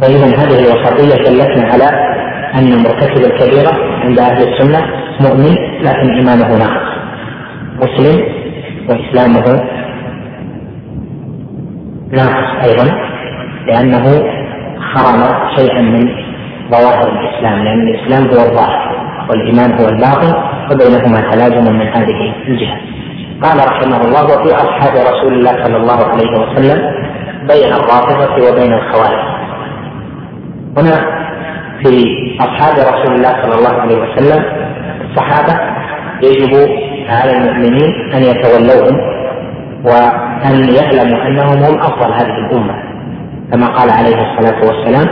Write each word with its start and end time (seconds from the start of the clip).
فإذا 0.00 0.26
هذه 0.26 0.58
الوسطية 0.58 1.14
دلتنا 1.24 1.72
على 1.72 1.88
أن 2.58 2.82
مرتكب 2.82 3.20
الكبيرة 3.24 3.72
عند 4.04 4.18
أهل 4.18 4.48
السنة 4.48 4.86
مؤمن 5.20 5.54
لكن 5.82 6.10
إيمانه 6.18 6.56
ناقص. 6.58 6.88
مسلم 7.82 8.22
وإسلامه 8.88 9.62
ناقص 12.12 12.64
أيضا 12.64 12.84
لأنه 13.66 14.22
حرم 14.80 15.22
شيئا 15.56 15.82
من 15.82 16.08
ظواهر 16.70 17.08
الإسلام 17.08 17.64
لأن 17.64 17.88
الإسلام 17.88 18.26
هو 18.26 18.50
الظاهر 18.50 18.98
والإيمان 19.30 19.72
هو 19.72 19.88
الباطن 19.88 20.34
وبينهما 20.70 21.20
تلازم 21.30 21.74
من 21.74 21.86
هذه 21.86 22.34
الجهة. 22.48 22.78
قال 23.42 23.58
رحمه 23.58 24.04
الله 24.04 24.24
وفي 24.24 24.54
أصحاب 24.54 24.92
رسول 25.14 25.32
الله 25.32 25.64
صلى 25.64 25.76
الله 25.76 26.04
عليه 26.06 26.30
وسلم 26.30 26.78
بين 27.48 27.72
الرافضة 27.72 28.50
وبين 28.50 28.72
الخوارج. 28.72 29.37
هنا 30.78 31.18
في 31.84 32.06
أصحاب 32.40 32.74
رسول 32.78 33.14
الله 33.14 33.32
صلى 33.42 33.54
الله 33.58 33.80
عليه 33.80 33.96
وسلم 33.96 34.44
الصحابة 35.10 35.60
يجب 36.22 36.68
على 37.08 37.30
المؤمنين 37.36 38.12
أن 38.14 38.22
يتولوهم 38.22 38.96
وأن 39.84 40.68
يعلموا 40.74 41.26
أنهم 41.26 41.62
هم 41.64 41.78
أفضل 41.80 42.12
هذه 42.12 42.38
الأمة. 42.50 42.74
كما 43.52 43.66
قال 43.66 43.90
عليه 43.90 44.16
الصلاة 44.16 44.60
والسلام 44.68 45.06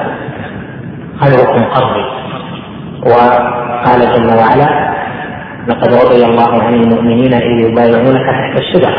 خيركم 1.20 1.64
قرني 1.64 2.04
وقال 3.02 4.00
جل 4.00 4.38
وعلا 4.38 4.96
لقد 5.68 5.94
رضي 5.94 6.24
الله 6.24 6.62
عن 6.62 6.74
المؤمنين 6.74 7.34
إذ 7.34 7.70
يبايعونك 7.70 8.26
تحت 8.30 8.58
الشجرة. 8.58 8.94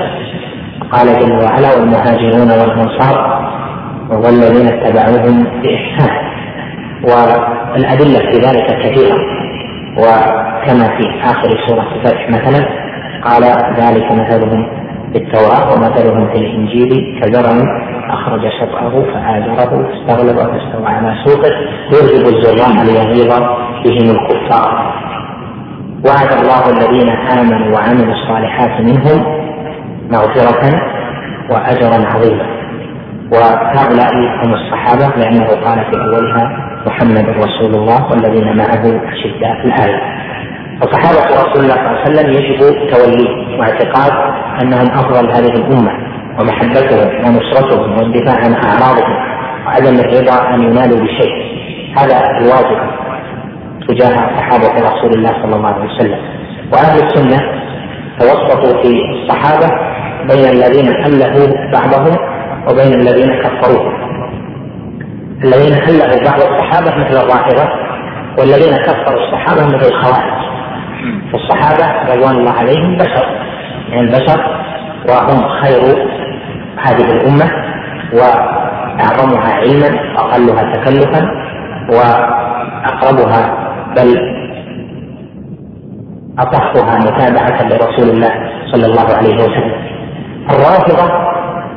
قال 0.91 1.19
جل 1.19 1.31
وعلا 1.31 1.75
والمهاجرون 1.75 2.51
والأنصار 2.51 3.47
والذين 4.09 4.67
اتبعوهم 4.67 5.43
بإحسان. 5.63 6.26
والأدلة 7.03 8.19
في 8.19 8.37
ذلك 8.37 8.65
كثيرة. 8.65 9.17
وكما 9.97 10.97
في 10.97 11.21
آخر 11.23 11.67
سورة 11.67 11.87
الفتح 11.95 12.29
مثلا 12.29 12.67
قال 13.23 13.43
ذلك 13.77 14.11
مثلهم 14.11 14.67
في 15.13 15.17
التوراة 15.17 15.73
ومثلهم 15.73 16.27
في 16.31 16.37
الإنجيل 16.37 17.21
كزرع 17.21 17.51
أخرج 18.09 18.41
شطأه 18.61 19.03
فآزره 19.13 19.87
فاستغلب 19.87 20.37
فاستوى 20.37 20.87
على 20.87 21.15
سوقه 21.25 21.51
يرجب 21.91 22.35
الزراع 22.35 22.83
ليغيظ 22.83 23.33
بهم 23.85 24.15
الكفار. 24.15 24.93
وعد 26.05 26.31
الله 26.41 26.69
الذين 26.69 27.09
آمنوا 27.09 27.75
وعملوا 27.75 28.13
الصالحات 28.13 28.81
منهم 28.81 29.23
مغفرة 30.11 30.81
وأجرا 31.51 32.07
عظيما. 32.07 32.45
وهؤلاء 33.31 34.13
هم 34.15 34.53
الصحابة 34.53 35.15
لأنه 35.17 35.47
قال 35.47 35.85
في 35.91 36.01
أولها 36.01 36.66
محمد 36.87 37.27
رسول 37.29 37.75
الله 37.75 38.11
والذين 38.11 38.57
معه 38.57 38.83
أشداء 39.13 39.65
الآية. 39.65 39.99
فصحابة 40.81 41.21
رسول 41.43 41.63
الله 41.63 41.75
صلى 41.75 41.87
الله 41.87 41.99
عليه 41.99 42.09
وسلم 42.09 42.29
يجب 42.33 42.59
توليه 42.93 43.59
واعتقاد 43.59 44.11
أنهم 44.61 44.87
أفضل 44.91 45.31
هذه 45.31 45.55
الأمة 45.55 45.91
ومحبتهم 46.39 47.25
ونصرتهم 47.25 47.91
والدفاع 47.97 48.35
عن 48.35 48.53
أعراضهم 48.53 49.15
وعدم 49.65 49.99
الرضا 49.99 50.53
أن 50.53 50.63
ينالوا 50.63 50.99
بشيء. 50.99 51.33
هذا 51.97 52.17
الواجب 52.41 52.79
تجاه 53.87 54.15
صحابة 54.37 54.73
رسول 54.89 55.11
الله 55.13 55.33
صلى 55.41 55.55
الله 55.55 55.73
عليه 55.73 55.85
وسلم. 55.85 56.19
وأهل 56.73 57.03
السنة 57.05 57.39
توسطوا 58.19 58.81
في 58.81 59.01
الصحابة 59.11 59.67
بين 60.29 60.45
الذين 60.45 60.87
ألفوا 60.87 61.47
بعضهم 61.73 62.17
وبين 62.69 62.93
الذين 62.93 63.29
كفروهم. 63.43 64.06
الذين 65.43 65.73
ألفوا 65.73 66.23
بعض 66.25 66.41
الصحابة 66.41 66.95
مثل 66.95 67.17
الرافضة 67.23 67.69
والذين 68.39 68.77
كفروا 68.77 69.19
الصحابة 69.27 69.65
مثل 69.67 69.87
الخوارج. 69.87 70.37
فالصحابة 71.31 72.13
رضوان 72.13 72.35
الله 72.35 72.51
عليهم 72.51 72.97
بشر. 72.97 73.25
يعني 73.89 74.01
البشر 74.01 74.39
وهم 75.09 75.49
خير 75.61 76.07
هذه 76.85 77.11
الأمة 77.11 77.51
وأعظمها 78.13 79.53
علما 79.53 80.13
وأقلها 80.15 80.73
تكلفا 80.73 81.21
وأقربها 81.91 83.57
بل 83.97 84.37
أصحها 86.39 86.97
متابعة 86.99 87.63
لرسول 87.63 88.09
الله 88.09 88.31
صلى 88.71 88.85
الله 88.85 89.15
عليه 89.17 89.35
وسلم. 89.35 89.73
الرافضة 90.49 91.11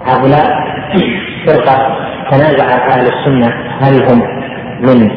هؤلاء 0.06 0.60
فرقة 1.46 1.96
تنازع 2.30 2.64
أهل 2.64 3.06
السنة 3.06 3.54
هل 3.80 4.02
هم 4.02 4.22
من 4.80 5.10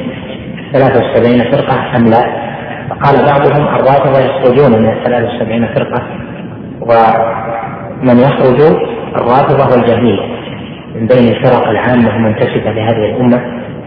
73 0.74 1.52
فرقة 1.52 1.98
أم 1.98 2.06
لا؟ 2.08 2.44
فقال 2.90 3.26
بعضهم 3.26 3.68
الرافضة 3.68 4.20
يخرجون 4.20 4.82
من 4.82 5.04
73 5.04 5.68
فرقة 5.76 6.04
ومن 6.82 8.20
يخرج 8.20 8.62
الرافضة 9.16 9.72
والجهمية 9.72 10.34
من 10.96 11.08
بين 11.08 11.28
الفرق 11.28 11.68
العامة 11.68 12.16
المنتسبة 12.16 12.72
لهذه 12.72 13.06
الأمة. 13.16 13.42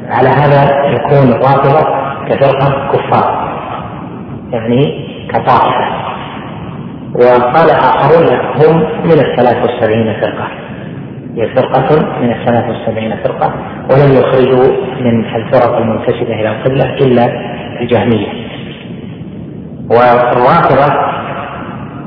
على 0.08 0.28
هذا 0.28 0.86
يكون 0.86 1.32
الرافضة 1.32 1.80
كفرقة 2.28 2.92
كفار 2.92 3.56
يعني 4.52 5.06
كطائفة. 5.28 6.06
وقال 7.14 7.70
آخرون 7.70 8.26
هم 8.56 8.76
من 9.04 9.12
الثلاث 9.12 9.56
والسبعين 9.62 10.20
فرقة. 10.20 10.65
فرقة 11.36 12.20
من 12.22 12.30
الثلاث 12.32 12.64
والسبعين 12.68 13.16
فرقة 13.24 13.54
ولم 13.90 14.12
يخرجوا 14.18 14.76
من 15.00 15.24
الفرق 15.24 15.76
المنتسبة 15.76 16.34
إلى 16.40 16.48
القبلة 16.48 16.94
إلا 16.94 17.26
الجهمية. 17.80 18.26
والرافضة 19.90 20.92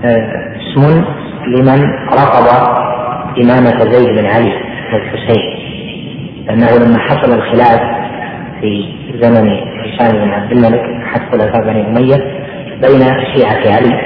آه، 0.05 0.55
اسم 0.57 1.03
لمن 1.47 1.83
رفض 2.13 2.47
إمامة 3.43 3.91
زيد 3.91 4.19
بن 4.19 4.25
علي 4.25 4.53
والحسين 4.93 5.59
لأنه 6.47 6.77
لما 6.85 6.99
حصل 6.99 7.33
الخلاف 7.33 7.81
في 8.61 8.83
زمن 9.21 9.49
هشام 9.79 10.11
بن 10.11 10.29
عبد 10.29 10.51
الملك 10.51 10.81
أحد 11.05 11.21
خلفاء 11.31 11.61
بني 11.61 11.87
أمية 11.87 12.15
بين 12.81 13.01
شيعة 13.35 13.75
علي 13.75 14.01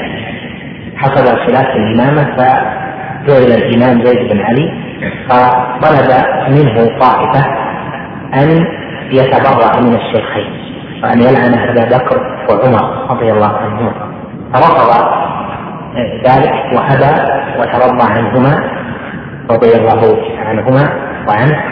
حصل 0.95 1.33
الخلاف 1.33 1.65
في 1.71 1.77
الإمامة 1.77 2.35
فجعل 2.37 3.51
الإمام 3.51 4.05
زيد 4.05 4.29
بن 4.33 4.39
علي 4.41 4.82
فطلب 5.29 6.09
منه 6.49 6.99
طائفة 6.99 7.45
أن 8.33 8.65
يتبرأ 9.11 9.81
من 9.81 9.93
الشيخين 9.95 10.63
وأن 11.03 11.21
يلعن 11.21 11.53
أبا 11.53 11.97
بكر 11.97 12.21
وعمر 12.49 13.11
رضي 13.11 13.31
الله 13.31 13.57
عنهما. 13.57 13.93
فرفض 14.53 14.89
ذلك 16.27 16.53
وأبى 16.73 17.13
وترضى 17.59 18.13
عنهما 18.13 18.53
رضي 19.51 19.75
الله 19.75 20.17
عنهما 20.45 20.89
وعنه. 21.27 21.63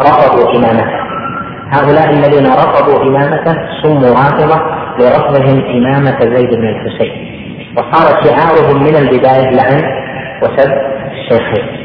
فرفضوا 0.00 0.56
إمامته. 0.56 1.04
هؤلاء 1.72 2.10
الذين 2.10 2.46
رفضوا 2.46 3.02
إمامته 3.02 3.56
سموا 3.82 4.08
رافضة 4.08 4.58
لرفضهم 4.98 5.64
إمامة 5.76 6.20
زيد 6.20 6.50
بن 6.54 6.68
الحسين. 6.68 7.34
وصار 7.76 8.24
شعارهم 8.24 8.82
من 8.82 8.96
البداية 8.96 9.50
لعن 9.50 9.82
وسب 10.42 10.72
الشيخين. 11.12 11.83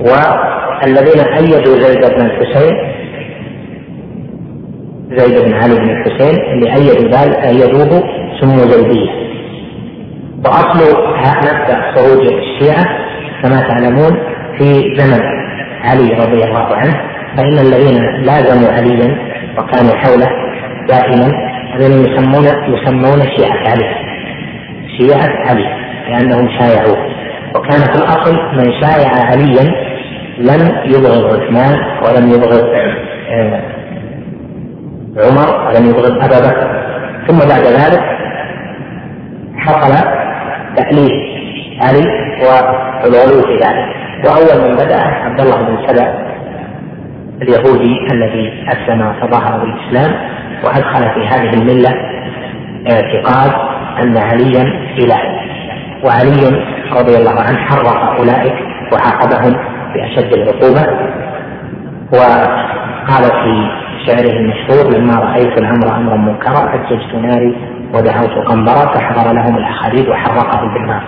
والذين 0.00 1.20
أيدوا 1.34 1.80
زيد 1.80 2.14
بن 2.14 2.26
الحسين 2.26 2.76
زيد 5.10 5.44
بن 5.44 5.54
علي 5.54 5.74
بن 5.74 5.90
الحسين 5.90 6.36
اللي 6.52 6.74
أيدوا 6.74 7.10
ذلك 7.10 7.36
أيدوه 7.36 8.02
سموا 8.40 8.70
زيدية. 8.70 9.10
وأصل 10.44 10.80
مبدأ 11.18 11.92
خروج 11.94 12.26
الشيعة 12.26 12.84
كما 13.42 13.60
تعلمون 13.68 14.18
في 14.58 14.96
زمن 14.98 15.20
علي 15.84 16.08
رضي 16.14 16.44
الله 16.44 16.76
عنه 16.76 16.94
فإن 17.36 17.58
الذين 17.58 18.02
لازموا 18.22 18.72
عليا 18.72 19.18
وكانوا 19.58 19.96
حوله 19.96 20.28
دائما 20.88 21.32
الذين 21.76 22.04
يسمون 22.04 22.44
يسمون 22.44 23.22
شيعة 23.36 23.58
علي. 23.70 23.94
شيعة 24.98 25.48
علي 25.48 25.66
لأنهم 26.08 26.48
شايعوه. 26.58 26.98
وكان 27.54 27.80
في 27.80 27.96
الأصل 27.98 28.34
من 28.34 28.72
شايع 28.80 29.10
عليا 29.24 29.89
لم 30.40 30.72
يبغض 30.84 31.24
عثمان 31.24 31.78
ولم 32.04 32.32
يبغض 32.32 32.64
آه، 33.30 33.62
عمر 35.16 35.68
ولم 35.68 35.86
يبغض 35.86 36.12
أبا 36.24 36.38
بكر. 36.48 36.80
ثم 37.28 37.38
بعد 37.38 37.62
ذلك 37.62 38.02
حصل 39.56 39.92
تأليف 40.76 41.12
علي 41.82 42.06
والغلو 42.42 43.42
في 43.42 43.54
ذلك. 43.54 44.00
وأول 44.24 44.68
من 44.68 44.76
بدأ 44.76 45.00
عبد 45.00 45.40
الله 45.40 45.62
بن 45.62 45.86
سبع 45.86 46.30
اليهودي 47.42 48.06
الذي 48.12 48.64
أسلم 48.68 49.00
وتظاهر 49.00 49.58
بالاسلام 49.58 50.12
وأدخل 50.64 51.10
في 51.14 51.26
هذه 51.26 51.50
الملة 51.54 51.90
اعتقاد 52.92 53.52
أن 54.02 54.16
عليا 54.16 54.62
اله 54.98 55.20
وعلي 56.04 56.62
رضي 56.92 57.16
الله 57.16 57.40
عنه 57.40 57.58
حرق 57.58 58.18
أولئك 58.18 58.54
وعاقبهم 58.92 59.69
بأشد 59.94 60.32
العقوبة. 60.32 60.82
قال 63.08 63.24
في 63.24 63.68
شعره 64.06 64.36
المشهور 64.36 64.92
لما 64.94 65.14
رأيت 65.14 65.58
الأمر 65.58 65.96
أمرا 65.96 66.16
منكرا 66.16 66.74
أججت 66.74 67.14
ناري 67.14 67.56
ودعوت 67.94 68.46
قنبرا 68.48 68.86
فحضر 68.94 69.32
لهم 69.32 69.56
الأحاديث 69.56 70.08
وحرقه 70.08 70.60
بالنار. 70.74 71.02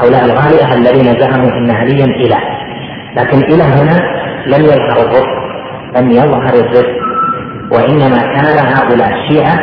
هؤلاء 0.00 0.24
الغالية 0.24 0.74
الذين 0.74 1.20
زعموا 1.20 1.50
إن 1.50 1.70
عليا 1.70 2.04
إله. 2.04 2.40
لكن 3.16 3.38
إله 3.38 3.82
هنا 3.82 4.00
لم 4.46 4.64
يظهر 4.64 5.06
الرفق 5.06 5.40
لم 5.96 6.10
يظهر 6.10 6.54
الرفق 6.54 6.96
وإنما 7.72 8.18
كان 8.18 8.66
هؤلاء 8.76 9.12
شيعه 9.28 9.58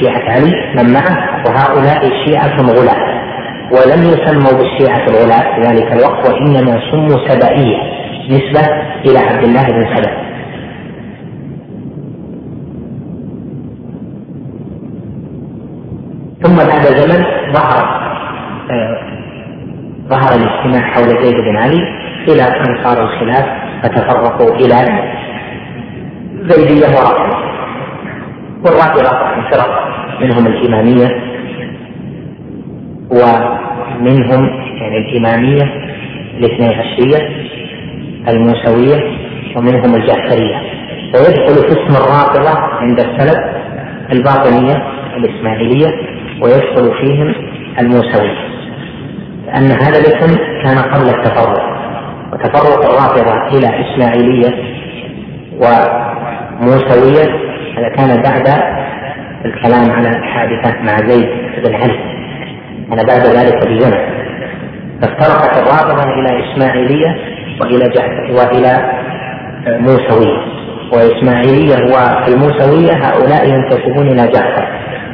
شيعة 0.00 0.30
علي 0.30 0.52
من 0.76 0.92
معه 0.92 1.16
وهؤلاء 1.46 2.10
شيعه 2.26 2.56
غلاة. 2.60 3.15
ولم 3.72 4.02
يسموا 4.02 4.52
بالشيعة 4.58 5.04
الغلاة 5.08 5.54
في 5.54 5.60
ذلك 5.68 5.92
الوقت 5.92 6.28
وإنما 6.30 6.80
سموا 6.90 7.28
سبائية 7.28 7.76
نسبة 8.30 8.66
إلى 9.06 9.18
عبد 9.18 9.44
الله 9.44 9.62
بن 9.66 9.96
سبأ. 9.96 10.26
ثم 16.42 16.56
بعد 16.56 16.82
زمن 16.82 17.24
ظهر 17.52 17.84
آه 18.70 18.98
ظهر 20.08 20.34
الاجتماع 20.34 20.90
حول 20.92 21.04
زيد 21.24 21.34
بن 21.34 21.56
علي 21.56 21.82
إلى 22.28 22.42
أن 22.42 22.84
صار 22.84 23.02
الخلاف 23.04 23.46
فتفرقوا 23.82 24.54
إلى 24.54 24.74
زيدية 26.48 26.86
ورافضه 26.86 27.36
والرافضه 28.64 29.10
فرق 29.50 29.86
منهم 30.20 30.46
الاماميه 30.46 31.35
ومنهم 33.10 34.46
يعني 34.76 34.98
الاماميه 34.98 35.62
الاثني 36.38 36.74
عشرية 36.74 37.46
الموسوية 38.28 39.16
ومنهم 39.56 39.94
الجعفرية. 39.94 40.60
ويدخل 41.14 41.54
في 41.54 41.68
اسم 41.68 41.96
الرافضة 41.96 42.58
عند 42.58 43.00
السلف 43.00 43.38
الباطنية 44.12 44.82
الإسماعيلية 45.16 45.88
ويدخل 46.42 46.94
فيهم 47.00 47.34
الموسوي 47.78 48.30
لأن 49.46 49.70
هذا 49.70 49.98
الاسم 49.98 50.36
كان 50.62 50.78
قبل 50.78 51.08
التفرق. 51.08 51.76
وتفرق 52.32 52.84
الرافضة 52.90 53.58
إلى 53.58 53.68
إسماعيلية 53.80 54.50
وموسوية 56.60 57.26
هذا 57.78 57.88
كان 57.88 58.22
بعد 58.22 58.48
الكلام 59.44 59.90
على 59.90 60.08
الحادثة 60.08 60.82
مع 60.82 60.96
زيد 60.96 61.28
بن 61.64 61.74
علي. 61.74 62.15
هذا 62.92 63.02
بعد 63.02 63.26
ذلك 63.26 63.68
بزمن 63.68 64.16
فافترقت 65.02 65.56
الرافضة 65.58 66.02
إلى 66.02 66.44
إسماعيلية 66.44 67.16
وإلى 67.60 67.92
وإلى 68.30 68.92
موسوية. 69.66 70.56
وإسماعيلية 70.92 71.76
والموسوية 71.76 72.92
هؤلاء 72.92 73.48
ينتسبون 73.48 74.06
إلى 74.08 74.32
جعفر 74.32 74.68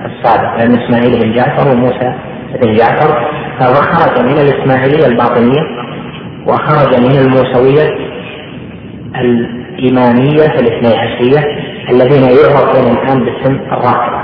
الصادق 0.06 0.56
لأن 0.56 0.78
إسماعيل 0.82 1.20
بن 1.20 1.32
جعفر 1.32 1.72
وموسى 1.72 2.12
بن 2.62 2.74
جعفر 2.76 3.30
فخرج 3.58 4.24
من 4.24 4.38
الإسماعيلية 4.38 5.06
الباطنية 5.06 5.62
وخرج 6.46 7.00
من 7.00 7.18
الموسوية 7.18 7.96
الإمامية 9.16 10.46
الاثني 10.46 10.98
عشرية 10.98 11.44
الذين 11.90 12.22
يعرفون 12.22 12.92
الآن 12.92 13.24
باسم 13.24 13.54
الرافضة 13.72 14.22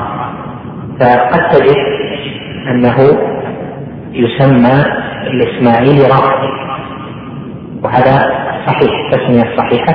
فقد 1.01 1.49
تجد 1.51 1.77
أنه 2.71 2.97
يسمى 4.13 4.85
الإسماعيلي 5.27 6.03
رافضي. 6.03 6.69
وهذا 7.85 8.15
صحيح 8.67 8.91
التسمية 9.05 9.43
الصحيحة 9.53 9.95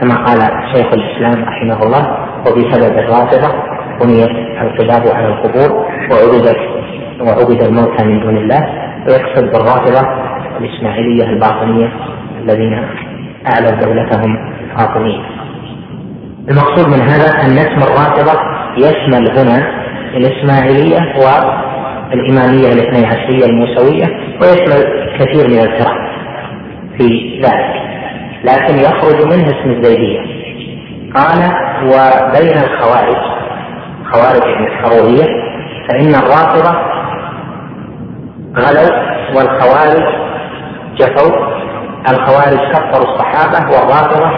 كما 0.00 0.14
قال 0.24 0.38
شيخ 0.74 0.86
الإسلام 0.92 1.44
رحمه 1.44 1.82
الله 1.82 2.16
وبسبب 2.40 2.98
الرافضة 2.98 3.54
بنيت 4.02 4.30
القباب 4.62 5.16
على 5.16 5.26
القبور 5.28 5.86
وعبدت 6.10 6.58
وعبد 7.20 7.62
الموتى 7.62 8.04
من 8.04 8.20
دون 8.20 8.36
الله 8.36 8.60
ويقصد 9.08 9.44
بالرافضة 9.44 10.08
الإسماعيلية 10.60 11.24
الباطنية 11.24 11.92
الذين 12.42 12.72
أعلوا 13.52 13.70
دولتهم 13.70 14.52
فاطمية 14.76 15.20
المقصود 16.50 16.88
من 16.88 17.00
هذا 17.00 17.30
أن 17.42 17.58
اسم 17.58 17.82
الرافضة 17.82 18.40
يشمل 18.76 19.38
هنا 19.38 19.70
الإسماعيلية 20.16 20.98
والإمامية 22.10 22.72
الاثني 22.72 23.06
عشرية 23.06 23.44
الموسوية 23.44 24.06
ويشمل 24.40 25.08
كثير 25.18 25.48
من 25.48 25.58
الفرق 25.58 25.96
في 26.98 27.40
ذلك. 27.42 27.78
لكن 28.44 28.78
يخرج 28.78 29.24
منه 29.24 29.44
اسم 29.46 29.70
الزيدية. 29.70 30.20
قال 31.14 31.38
وبين 31.82 32.58
الخوارج 32.58 33.16
خوارج 34.12 34.42
الحرورية 34.42 35.26
فإن 35.88 36.14
الرافضة 36.14 36.72
غلوا 38.56 38.98
والخوارج 39.36 40.04
جفوا. 40.96 41.58
الخوارج 42.10 42.72
كفروا 42.72 43.14
الصحابة 43.14 43.70
والرافضة 43.70 44.30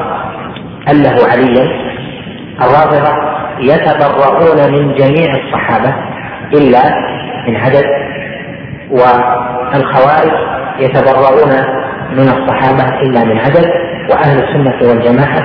أله 0.89 1.29
عليا. 1.33 1.91
الرافضة 2.63 3.13
يتبرؤون 3.61 4.73
من 4.73 4.95
جميع 4.95 5.35
الصحابة. 5.35 5.95
إلا 6.55 6.83
من 7.49 7.57
عدد 7.57 7.85
والخوارج 8.91 10.33
يتبرؤون 10.79 11.53
من 12.13 12.29
الصحابة 12.29 13.01
إلا 13.03 13.25
من 13.25 13.39
عدد 13.39 13.67
وأهل 14.11 14.45
السنة 14.45 14.89
والجماعة 14.89 15.41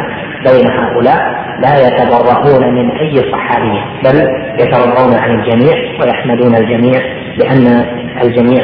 بين 0.46 0.72
هؤلاء 0.72 1.46
لا 1.62 1.88
يتبرؤون 1.88 2.74
من 2.74 2.92
أي 2.92 3.31
صحابي 3.31 3.81
بل 4.04 4.30
يتبرؤون 4.60 5.16
عن 5.16 5.40
الجميع 5.40 5.74
ويحمدون 6.02 6.56
الجميع 6.56 7.02
لأن 7.38 7.86
الجميع 8.24 8.63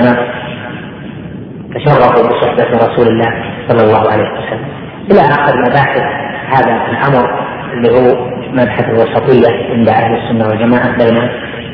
تشرفوا 1.75 2.27
بصحبة 2.29 2.77
رسول 2.77 3.07
الله 3.07 3.33
صلى 3.67 3.83
الله 3.83 4.11
عليه 4.11 4.23
وسلم. 4.23 4.65
إلى 5.11 5.21
آخر 5.21 5.53
مباحث 5.69 6.03
هذا 6.47 6.81
الأمر 6.91 7.29
اللي 7.73 7.89
هو 7.89 8.31
مبحث 8.53 8.85
الوسطية 8.89 9.73
عند 9.73 9.89
أهل 9.89 10.15
السنة 10.15 10.47
والجماعة 10.47 10.97
بين 10.97 11.29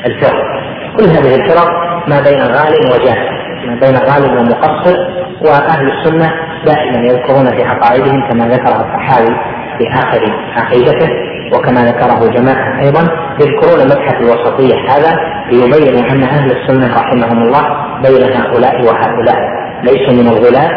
الفرق 0.06 0.57
كل 0.98 1.10
هذه 1.10 1.36
الفرق 1.36 1.70
ما 2.08 2.22
بين 2.22 2.42
غال 2.42 2.74
وجاهل 2.94 3.38
ما 3.68 3.76
بين 3.80 3.98
غال 3.98 4.38
ومقصر 4.38 4.98
وأهل 5.42 5.92
السنة 5.92 6.32
دائما 6.66 7.08
يذكرون 7.08 7.46
في 7.58 7.64
عقائدهم 7.64 8.30
كما 8.30 8.48
ذكر 8.48 8.68
الصحابي 8.68 9.36
في 9.78 9.88
آخر 9.94 10.22
عقيدته 10.56 11.10
وكما 11.54 11.86
ذكره 11.86 12.28
جماعة 12.28 12.80
أيضا 12.80 13.02
يذكرون 13.40 13.86
مبحث 13.86 14.16
الوسطية 14.22 14.76
هذا 14.90 15.20
ليبينوا 15.52 16.12
أن 16.12 16.24
أهل 16.24 16.52
السنة 16.52 16.96
رحمهم 16.96 17.44
الله 17.44 17.64
بين 18.04 18.24
هؤلاء 18.34 18.82
وهؤلاء 18.86 19.38
ليسوا 19.84 20.14
من 20.14 20.28
الغلاة 20.28 20.72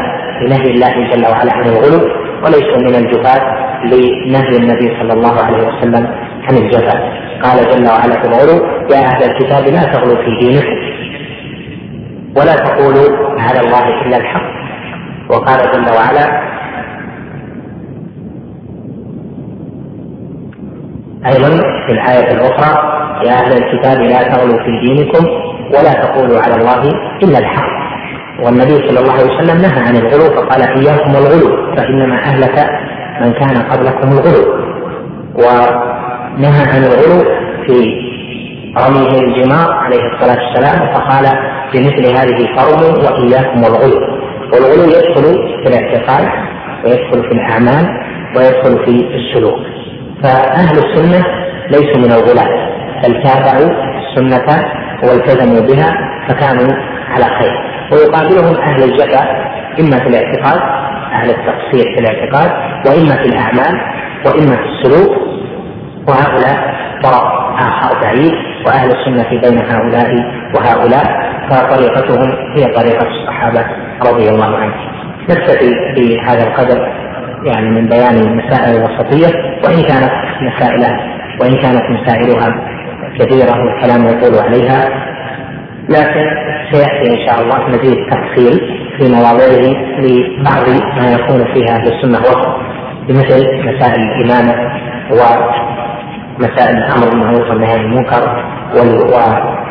لنهي 0.47 0.71
الله 0.71 1.11
جل 1.11 1.27
وعلا 1.27 1.53
عن 1.53 1.69
الغلو 1.69 2.09
وليسوا 2.45 2.79
من 2.79 2.95
الجفاة 2.95 3.70
لنهي 3.85 4.57
النبي 4.57 4.89
صلى 5.01 5.13
الله 5.13 5.41
عليه 5.45 5.69
وسلم 5.69 6.07
عن 6.49 6.57
الجفاء. 6.57 7.21
قال 7.43 7.57
جل 7.71 7.87
وعلا 7.89 8.23
في 8.23 8.29
الغلو 8.29 8.67
يا 8.91 8.99
أهل 8.99 9.31
الكتاب 9.31 9.65
لا 9.65 9.85
تغلوا 9.93 10.17
في 10.17 10.31
دينكم 10.41 10.77
ولا 12.37 12.55
تقولوا 12.55 13.41
على 13.41 13.61
الله 13.61 14.03
إلا 14.07 14.17
الحق. 14.17 14.51
وقال 15.31 15.59
جل 15.73 15.91
وعلا 15.97 16.51
أيضا 21.27 21.51
في 21.87 21.93
الآية 21.93 22.33
الأخرى 22.33 23.01
يا 23.27 23.33
أهل 23.33 23.53
الكتاب 23.53 24.01
لا 24.01 24.23
تغلوا 24.23 24.59
في 24.65 24.87
دينكم 24.87 25.27
ولا 25.75 25.93
تقولوا 25.93 26.41
على 26.41 26.55
الله 26.55 26.83
إلا 27.23 27.39
الحق. 27.39 27.81
والنبي 28.45 28.89
صلى 28.89 29.01
الله 29.01 29.13
عليه 29.13 29.35
وسلم 29.35 29.63
نهى 29.63 29.81
عن 29.89 29.97
الغلو 29.97 30.35
فقال 30.37 30.63
إياكم 30.63 31.11
الغلو 31.11 31.75
فإنما 31.77 32.19
أهلك 32.19 32.71
من 33.21 33.33
كان 33.33 33.63
قبلكم 33.63 34.09
الغلو. 34.13 34.61
ونهى 35.35 36.63
عن 36.73 36.85
الغلو 36.85 37.25
في 37.67 37.77
رميه 38.87 39.21
الجمار 39.21 39.73
عليه 39.73 40.01
الصلاة 40.13 40.39
والسلام 40.45 40.95
فقال 40.95 41.25
بمثل 41.73 42.07
هذه 42.19 42.57
فرموا 42.57 42.93
وإياكم 43.05 43.59
الغلو 43.65 44.01
والغلو 44.53 44.85
يدخل 44.85 45.25
في 45.63 45.69
الاعتقاد 45.69 46.29
ويدخل 46.85 47.23
في 47.29 47.33
الأعمال 47.33 47.87
ويدخل 48.37 48.85
في 48.85 49.17
السلوك. 49.17 49.59
فأهل 50.23 50.79
السنة 50.79 51.25
ليسوا 51.71 51.99
من 51.99 52.13
الغلاة 52.13 52.71
بل 53.03 53.23
تابعوا 53.23 53.71
السنة 54.01 54.65
والتزموا 55.03 55.61
بها 55.61 55.95
فكانوا 56.29 56.73
على 57.11 57.25
خير. 57.25 57.71
ويقابلهم 57.93 58.57
أهل 58.57 58.83
الجفا 58.83 59.23
إما 59.81 59.99
في 59.99 60.09
الاعتقاد 60.09 60.61
أهل 61.13 61.31
التقصير 61.31 61.85
في 61.95 62.01
الاعتقاد 62.01 62.51
وإما 62.87 63.17
في 63.17 63.29
الأعمال 63.29 63.81
وإما 64.27 64.57
في 64.57 64.63
السلوك 64.73 65.17
وهؤلاء 66.09 66.75
طرف 67.03 67.25
آخر 67.59 68.01
بعيد 68.03 68.33
وأهل 68.67 68.91
السنة 68.91 69.41
بين 69.41 69.59
هؤلاء 69.59 70.11
وهؤلاء 70.57 71.31
فطريقتهم 71.51 72.33
هي 72.57 72.65
طريقة 72.65 73.07
الصحابة 73.09 73.65
رضي 74.07 74.29
الله 74.29 74.57
عنهم. 74.57 74.91
نكتفي 75.31 75.71
بهذا 75.97 76.43
القدر 76.49 76.93
يعني 77.45 77.71
من 77.71 77.89
بيان 77.89 78.15
المسائل 78.17 78.77
الوسطية 78.77 79.27
وإن 79.65 79.83
كانت 79.83 80.13
مسائل 80.43 80.83
وإن 81.41 81.57
كانت 81.63 81.83
مسائلها 81.91 82.55
كثيرة 83.19 83.65
والكلام 83.65 84.05
يطول 84.09 84.39
عليها 84.39 84.89
لكن 85.89 86.27
سيأتي 86.73 87.11
إن 87.23 87.27
شاء 87.27 87.41
الله 87.43 87.69
مزيد 87.69 87.97
تفصيل 88.11 88.80
في 89.01 89.13
مواضيعه 89.13 89.75
لبعض 90.01 90.69
ما 90.97 91.13
يكون 91.13 91.45
فيها 91.55 91.77
أهل 91.77 91.93
السنة 91.93 92.19
وسط 92.21 92.57
بمثل 93.09 93.41
مسائل 93.69 94.01
الإمامة 94.03 94.55
ومسائل 95.11 96.77
الأمر 96.77 97.09
بالمعروف 97.11 97.51
والنهي 97.51 97.73
عن 97.73 97.81
المنكر 97.81 98.45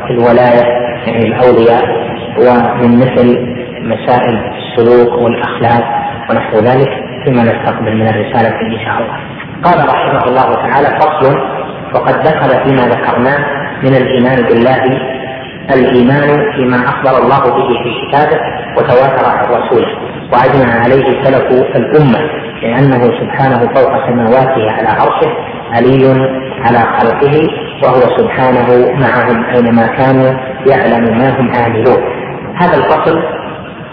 والولاية 0.09 0.63
يعني 1.07 1.25
الأولياء 1.27 1.83
ومن 2.39 2.99
مثل 2.99 3.55
مسائل 3.83 4.37
السلوك 4.57 5.21
والأخلاق 5.21 5.83
ونحو 6.29 6.57
ذلك 6.57 6.89
فيما 7.25 7.43
نستقبل 7.43 7.95
من 7.95 8.07
الرسالة 8.07 8.49
إن 8.61 8.79
شاء 8.85 8.97
الله. 8.97 9.17
قال 9.63 9.89
رحمه 9.89 10.23
الله 10.27 10.55
تعالى 10.55 10.99
فصل 10.99 11.37
وقد 11.95 12.13
دخل 12.23 12.49
فيما 12.63 12.81
ذكرناه 12.87 13.39
من 13.83 13.95
الإيمان 13.95 14.35
بالله 14.43 14.83
الإيمان 15.73 16.51
فيما 16.55 16.77
أخبر 16.77 17.23
الله 17.23 17.39
به 17.39 17.67
في 17.83 18.07
كتابه 18.07 18.39
وتواتر 18.77 19.25
عن 19.25 19.45
رسوله 19.45 19.87
وأجمع 20.33 20.73
عليه 20.83 21.23
سلف 21.23 21.75
الأمة 21.75 22.19
لأنه 22.61 23.03
سبحانه 23.03 23.59
فوق 23.59 24.09
سماواته 24.09 24.71
على 24.71 24.87
عرشه 24.87 25.31
علي 25.71 26.29
على 26.65 26.79
خلقه 26.79 27.49
وهو 27.83 28.17
سبحانه 28.17 28.67
معهم 28.99 29.45
أينما 29.55 29.87
كانوا 29.87 30.33
يعلم 30.67 31.17
ما 31.17 31.39
هم 31.39 31.51
عاملون. 31.55 32.03
هذا 32.55 32.77
الفصل 32.77 33.23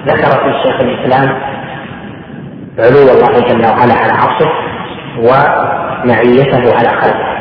ذكر 0.06 0.30
في 0.30 0.52
شيخ 0.64 0.80
الإسلام 0.80 1.28
علو 2.78 3.12
الله 3.12 3.40
جل 3.49 3.66
وعلا 3.66 3.94
على 3.94 4.12
عرشه 4.12 4.50
ومعيته 5.18 6.76
على 6.76 6.88
خلقه. 6.88 7.37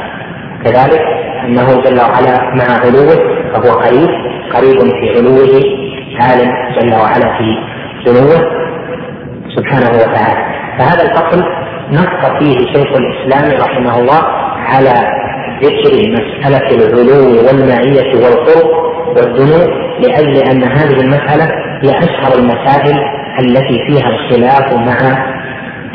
كذلك 0.63 1.14
أنه 1.45 1.81
جل 1.81 1.99
وعلا 1.99 2.55
مع 2.55 2.79
علوه 2.85 3.15
فهو 3.53 3.79
قريب 3.79 4.09
قريب 4.53 4.79
في 4.79 5.17
علوه 5.17 5.63
عالم 6.19 6.51
جل 6.79 6.93
وعلا 6.93 7.37
في 7.37 7.57
دنوه 8.05 8.65
سبحانه 9.55 9.89
وتعالى. 9.89 10.55
فهذا 10.77 11.03
الفصل 11.03 11.43
نص 11.91 12.39
فيه 12.39 12.57
شيخ 12.73 12.87
الإسلام 12.97 13.61
رحمه 13.61 13.99
الله 13.99 14.21
على 14.57 14.93
ذكر 15.63 16.11
مسألة 16.11 16.67
العلو 16.75 17.47
والمعية 17.47 18.15
والقرب 18.15 18.69
والدنو 19.17 19.85
لأجل 19.99 20.37
أن 20.51 20.63
هذه 20.63 21.01
المسألة 21.01 21.45
هي 21.83 21.89
أشهر 21.89 22.39
المسائل 22.39 22.99
التي 23.39 23.79
فيها 23.87 24.09
الخلاف 24.09 24.73
مع 24.73 25.25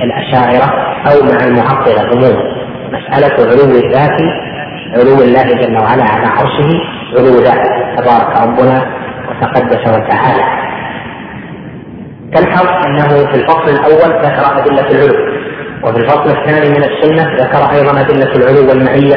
الأشاعرة 0.04 0.72
أو 1.06 1.26
مع 1.32 1.46
المعطلة 1.46 2.00
عموما. 2.00 2.60
مسألة 2.92 3.50
علو 3.50 3.74
الذات 3.74 4.20
علو 4.96 5.22
الله 5.22 5.42
جل 5.42 5.76
وعلا 5.76 6.04
على 6.04 6.26
عرشه 6.26 6.70
علو 7.18 7.34
ذاته 7.46 7.94
تبارك 7.96 8.42
ربنا 8.42 8.86
وتقدس 9.28 9.82
وتعالى. 9.88 10.44
تلحظ 12.34 12.66
أنه 12.86 13.08
في 13.08 13.34
الفصل 13.34 13.68
الأول 13.68 14.10
ذكر 14.24 14.58
أدلة 14.58 14.90
العلو 14.90 15.18
وفي 15.84 15.96
الفصل 15.96 16.28
الثاني 16.38 16.68
من 16.70 16.84
السنة 16.84 17.34
ذكر 17.36 17.70
أيضا 17.72 18.00
أدلة 18.00 18.32
العلو 18.36 18.68
والمعية 18.68 19.16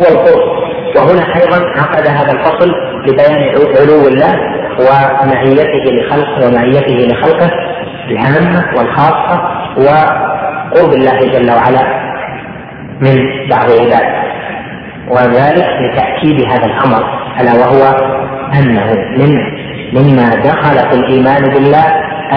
والقرب. 0.00 0.64
وهنا 0.96 1.36
أيضا 1.36 1.80
عقد 1.80 2.06
هذا 2.06 2.32
الفصل 2.32 2.70
لبيان 3.06 3.42
علو 3.80 4.08
الله 4.08 4.34
ومعيته 4.80 5.84
لخلقه 5.92 6.48
ومعيته 6.48 7.14
لخلقه 7.14 7.50
العامة 8.10 8.78
والخاصة 8.78 9.42
وقرب 9.76 10.92
الله 10.92 11.18
جل 11.20 11.50
وعلا 11.50 11.84
من 13.00 13.16
بعض 13.50 13.70
عباده. 13.70 14.23
وذلك 15.08 15.66
لتأكيد 15.80 16.48
هذا 16.50 16.66
الأمر 16.66 17.04
ألا 17.40 17.54
وهو 17.54 17.96
أنه 18.58 18.92
من 19.18 19.38
مما 19.92 20.34
دخل 20.34 20.90
في 20.90 20.94
الإيمان 20.94 21.42
بالله 21.42 21.84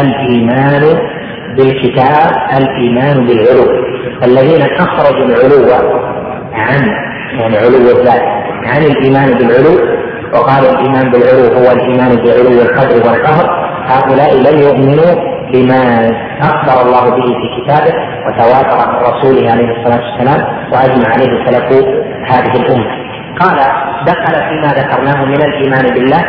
الإيمان 0.01 0.99
بالكتاب 1.57 2.31
الإيمان 2.57 3.25
بالعلو. 3.25 3.65
الذين 4.23 4.61
أخرجوا 4.61 5.25
العلو 5.25 5.73
عن 6.53 6.91
يعني 7.39 7.57
علو 7.57 7.99
الذات 7.99 8.21
عن 8.65 8.81
الإيمان 8.81 9.33
بالعلو 9.37 9.97
وقالوا 10.33 10.71
الإيمان 10.71 11.11
بالعلو 11.11 11.53
هو 11.57 11.71
الإيمان 11.71 12.15
بعلو 12.15 12.61
القدر 12.61 13.09
والقهر 13.09 13.67
هؤلاء 13.87 14.35
لم 14.35 14.59
يؤمنوا 14.59 15.37
بما 15.53 16.11
أخبر 16.41 16.81
الله 16.85 17.09
به 17.09 17.25
في 17.25 17.61
كتابه 17.61 17.93
وتواتر 18.27 18.77
عن 18.79 18.95
رسوله 18.95 19.51
عليه 19.51 19.69
الصلاة 19.71 20.01
والسلام 20.05 20.47
وأجمع 20.71 21.09
عليه 21.13 21.45
سلف 21.45 21.85
هذه 22.31 22.55
الأمة. 22.55 23.07
قال 23.39 23.57
دخل 24.05 24.49
فيما 24.49 24.67
ذكرناه 24.67 25.25
من 25.25 25.41
الإيمان 25.41 25.93
بالله 25.93 26.25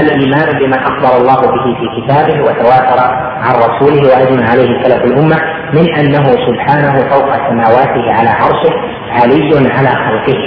الإيمان 0.00 0.58
بما 0.58 0.76
أخبر 0.76 1.16
الله 1.16 1.40
به 1.40 1.64
في 1.80 2.00
كتابه 2.00 2.42
وتواتر 2.42 2.98
عن 3.42 3.54
رسوله 3.54 4.02
وأجمع 4.08 4.50
عليه 4.50 4.82
سلف 4.82 5.04
الأمة 5.04 5.36
من 5.72 5.94
أنه 5.94 6.24
سبحانه 6.46 6.92
فوق 7.10 7.48
سماواته 7.48 8.12
على 8.12 8.28
عرشه 8.28 8.74
علي 9.10 9.70
على 9.70 9.88
خلقه. 9.88 10.38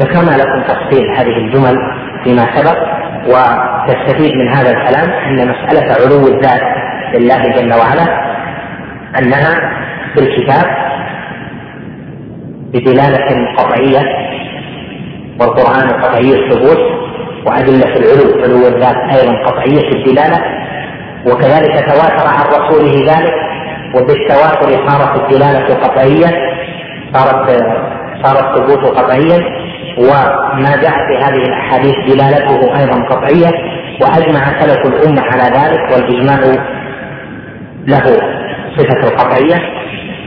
ذكرنا 0.00 0.36
لكم 0.42 0.62
تفصيل 0.62 1.06
هذه 1.16 1.36
الجمل 1.36 1.76
فيما 2.24 2.46
سبق 2.56 2.78
وتستفيد 3.26 4.36
من 4.36 4.48
هذا 4.48 4.70
الكلام 4.70 5.10
أن 5.10 5.48
مسألة 5.48 5.92
علو 5.92 6.28
الذات 6.28 6.62
لله 7.14 7.48
جل 7.48 7.74
وعلا 7.74 8.30
أنها 9.18 9.60
في 10.14 10.20
الكتاب 10.20 10.89
بدلالة 12.72 13.54
قطعية 13.56 14.02
والقرآن 15.40 15.88
قطعي 16.02 16.34
الثبوت 16.34 16.78
وأدلة 17.46 17.96
العلو 17.96 18.42
علو 18.42 18.66
الذات 18.66 18.96
أيضا 18.96 19.32
قطعية 19.46 19.88
الدلالة 19.92 20.40
وكذلك 21.26 21.84
تواتر 21.88 22.26
عن 22.26 22.44
رسوله 22.46 22.92
ذلك 22.92 23.34
وبالتواتر 23.94 24.88
صارت 24.88 25.22
الدلالة 25.22 25.74
قطعية 25.74 26.26
صارت 27.12 27.62
صار 28.24 28.50
الثبوت 28.50 28.98
قطعيا 28.98 29.38
وما 29.98 30.76
جاء 30.82 30.92
في 31.08 31.16
هذه 31.24 31.42
الأحاديث 31.42 31.94
دلالته 32.08 32.78
أيضا 32.80 33.04
قطعية 33.04 33.50
وأجمع 34.02 34.60
سلف 34.60 34.86
الأمة 34.86 35.22
على 35.22 35.42
ذلك 35.42 35.92
والإجماع 35.92 36.40
له 37.86 38.04
صفة 38.76 39.08
القطعية 39.08 39.56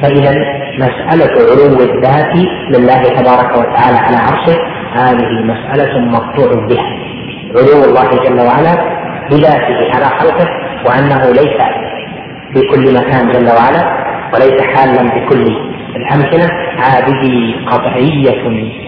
فإذا 0.04 0.32
مسألة 0.78 1.34
علو 1.52 1.82
الذات 1.82 2.36
لله 2.70 3.04
تبارك 3.04 3.58
وتعالى 3.58 3.98
على 3.98 4.18
عرشه. 4.18 4.58
هذه 4.94 5.30
مسألة 5.44 6.00
مقطوع 6.00 6.68
بها. 6.68 6.98
علو 7.56 7.84
الله 7.86 8.10
جل 8.24 8.40
وعلا 8.48 8.74
بذاته 9.32 9.96
على 9.96 10.06
خلقه 10.20 10.48
وأنه 10.86 11.32
ليس 11.32 11.58
في 12.54 12.62
كل 12.68 12.94
مكان 12.94 13.32
جل 13.32 13.48
وعلا 13.48 14.04
وليس 14.34 14.62
حالا 14.62 15.04
بكل 15.04 15.48
الأمكنة. 15.96 16.50
هذه 16.78 17.54
قطعية 17.68 18.44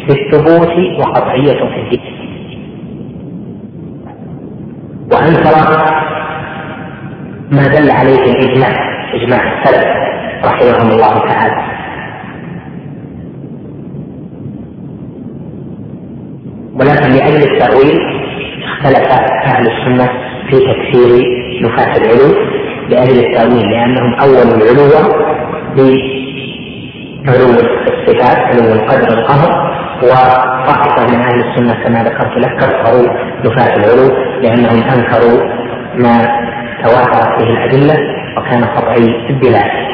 في 0.07 0.11
الثبوت 0.11 0.99
وقطعية 0.99 1.53
في 1.53 1.79
الدين 1.83 2.01
وأنكر 5.11 5.55
ما 7.51 7.67
دل 7.67 7.91
عليه 7.91 8.23
الإجماع. 8.23 8.95
إجماع 9.13 9.63
السلف. 9.63 10.14
رحمهم 10.45 10.91
الله 10.91 11.19
تعالى. 11.19 11.75
ولكن 16.79 17.09
لأجل 17.11 17.51
التأويل 17.51 17.99
اختلف 18.63 19.07
أهل 19.45 19.67
السنة 19.67 20.05
في 20.49 20.57
تكفير 20.57 21.25
نفاة 21.63 21.97
العلو 21.97 22.33
لأجل 22.89 23.25
التأويل 23.25 23.71
لأنهم 23.71 24.13
أولوا 24.13 24.55
العلو 24.57 24.89
بعلو 27.25 27.49
الصفات 27.51 28.37
علو 28.37 28.73
القدر 28.73 29.17
القهر 29.17 29.75
وطائفة 30.03 31.07
من 31.15 31.21
أهل 31.21 31.39
السنة 31.39 31.73
كما 31.83 32.03
ذكرت 32.03 32.37
لك 32.37 32.55
كفروا 32.57 33.07
نفاة 33.45 33.75
العلو 33.75 34.09
لأنهم 34.41 34.83
أنكروا 34.83 35.39
ما 35.95 36.27
تواترت 36.83 37.39
به 37.41 37.49
الأدلة 37.49 37.97
وكان 38.37 38.63
قطعي 38.63 39.29
الدلالة 39.29 39.84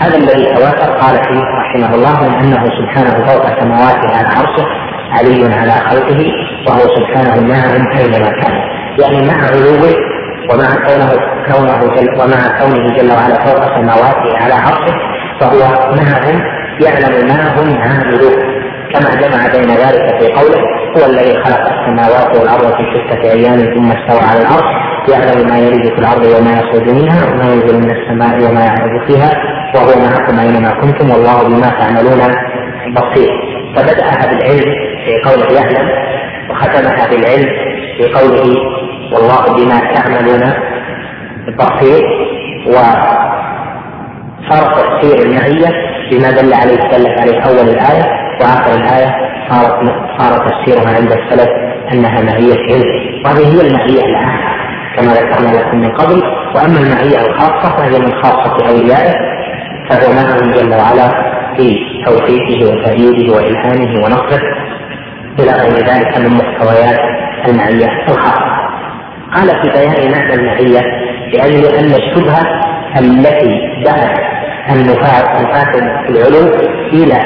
هذا 0.00 0.16
الذي 0.16 0.44
تواتر 0.44 0.92
قال 0.92 1.16
فيه 1.24 1.44
رحمه 1.60 1.94
الله 1.94 2.28
من 2.28 2.34
أنه 2.34 2.64
سبحانه 2.64 3.26
فوق 3.26 3.60
سماواته 3.60 4.16
على 4.16 4.28
عرشه 4.28 4.66
علي 5.10 5.54
على 5.54 5.72
خلقه 5.72 6.32
وهو 6.68 6.80
سبحانه 6.96 7.48
معهم 7.48 7.88
اينما 7.98 8.30
كان. 8.30 8.52
يعني 9.00 9.26
مع 9.26 9.34
علوه 9.46 9.94
ومع 10.50 10.68
كونه 10.86 11.10
كونه 11.48 11.94
جل 11.94 12.08
ومع 12.20 12.60
كونه 12.60 12.96
جل 12.96 13.10
وعلا 13.12 13.34
فوق 13.44 13.76
سماواته 13.76 14.38
على 14.44 14.54
عرشه 14.54 14.94
فهو 15.40 15.58
معهم 15.96 16.40
يعلم 16.84 17.26
ما 17.28 17.60
هم 17.60 17.78
عاملون. 17.78 18.60
كما 18.94 19.10
جمع 19.20 19.46
بين 19.46 19.70
ذلك 19.70 20.20
في 20.20 20.32
قوله 20.32 20.60
هو 20.96 21.10
الذي 21.10 21.34
خلق 21.44 21.60
السماوات 21.72 22.38
والأرض 22.38 22.76
في 22.76 22.82
ستة 22.94 23.32
أيام 23.32 23.58
ثم 23.74 23.92
استوى 23.92 24.28
على 24.30 24.40
الأرض 24.40 24.64
يعلم 25.12 25.48
ما 25.48 25.58
يلج 25.58 25.88
في 25.94 25.98
الأرض 25.98 26.26
وما 26.26 26.52
يخرج 26.52 26.88
منها 26.90 27.32
وما 27.32 27.44
ينزل 27.44 27.76
من 27.76 27.90
السماء 27.90 28.50
وما 28.50 28.60
يعرض 28.60 29.06
فيها. 29.08 29.49
وهو 29.74 29.98
معكم 30.00 30.38
أينما 30.38 30.70
كنتم 30.80 31.10
والله 31.10 31.42
بما 31.48 31.70
تعملون 31.70 32.20
بصير. 32.96 33.30
فبداها 33.76 34.26
بالعلم 34.30 34.74
في 35.04 35.12
قوله 35.30 35.52
يعلم 35.60 35.88
وختمها 36.50 37.08
بالعلم 37.10 37.48
في 37.96 38.04
قوله 38.14 38.56
والله 39.12 39.56
بما 39.56 39.78
تعملون 39.94 40.42
بصير. 41.58 42.02
وصار 42.66 44.64
تفسير 44.74 45.16
المعيه 45.26 45.70
بما 46.10 46.30
دل 46.30 46.54
عليه 46.54 46.76
دلت 46.76 47.20
عليه 47.20 47.40
أول 47.40 47.68
الآية 47.68 48.04
وآخر 48.40 48.74
الآية 48.74 49.10
صار 49.50 49.64
صار 50.18 50.32
تفسيرها 50.48 50.96
عند 50.96 51.12
السلف 51.12 51.48
أنها 51.92 52.20
معيه 52.22 52.58
علم. 52.72 53.22
وهذه 53.24 53.46
هي 53.54 53.60
المعيه 53.68 54.04
العامه 54.04 54.50
كما 54.96 55.12
ذكرنا 55.12 55.56
لكم 55.58 55.78
من 55.78 55.90
قبل. 55.90 56.22
وأما 56.54 56.78
المعيه 56.78 57.26
الخاصة 57.26 57.76
فهي 57.76 57.98
من 57.98 58.12
خاصة 58.22 58.68
أوليائه 58.68 59.14
فهو 59.90 60.12
معهم 60.12 60.52
جل 60.52 60.70
وعلا 60.74 61.08
في 61.56 61.76
توفيقه 62.06 62.72
وتأييده 62.72 63.34
وإلهامه 63.34 64.04
ونصره 64.04 64.42
إلى 65.38 65.52
غير 65.52 65.86
ذلك 65.86 66.18
من 66.18 66.30
محتويات 66.36 66.98
المعية 67.48 68.08
الخاصة. 68.08 68.60
قال 69.34 69.48
في 69.48 69.68
بيان 69.70 70.12
معنى 70.12 70.34
المعية 70.34 70.80
لأجل 71.32 71.64
أن 71.64 71.94
الشبهة 71.94 72.42
التي 72.98 73.60
دعت 73.84 74.18
النفاة 74.70 75.42
نفاة 75.42 75.74
العلو 76.08 76.54
إلى 76.92 77.20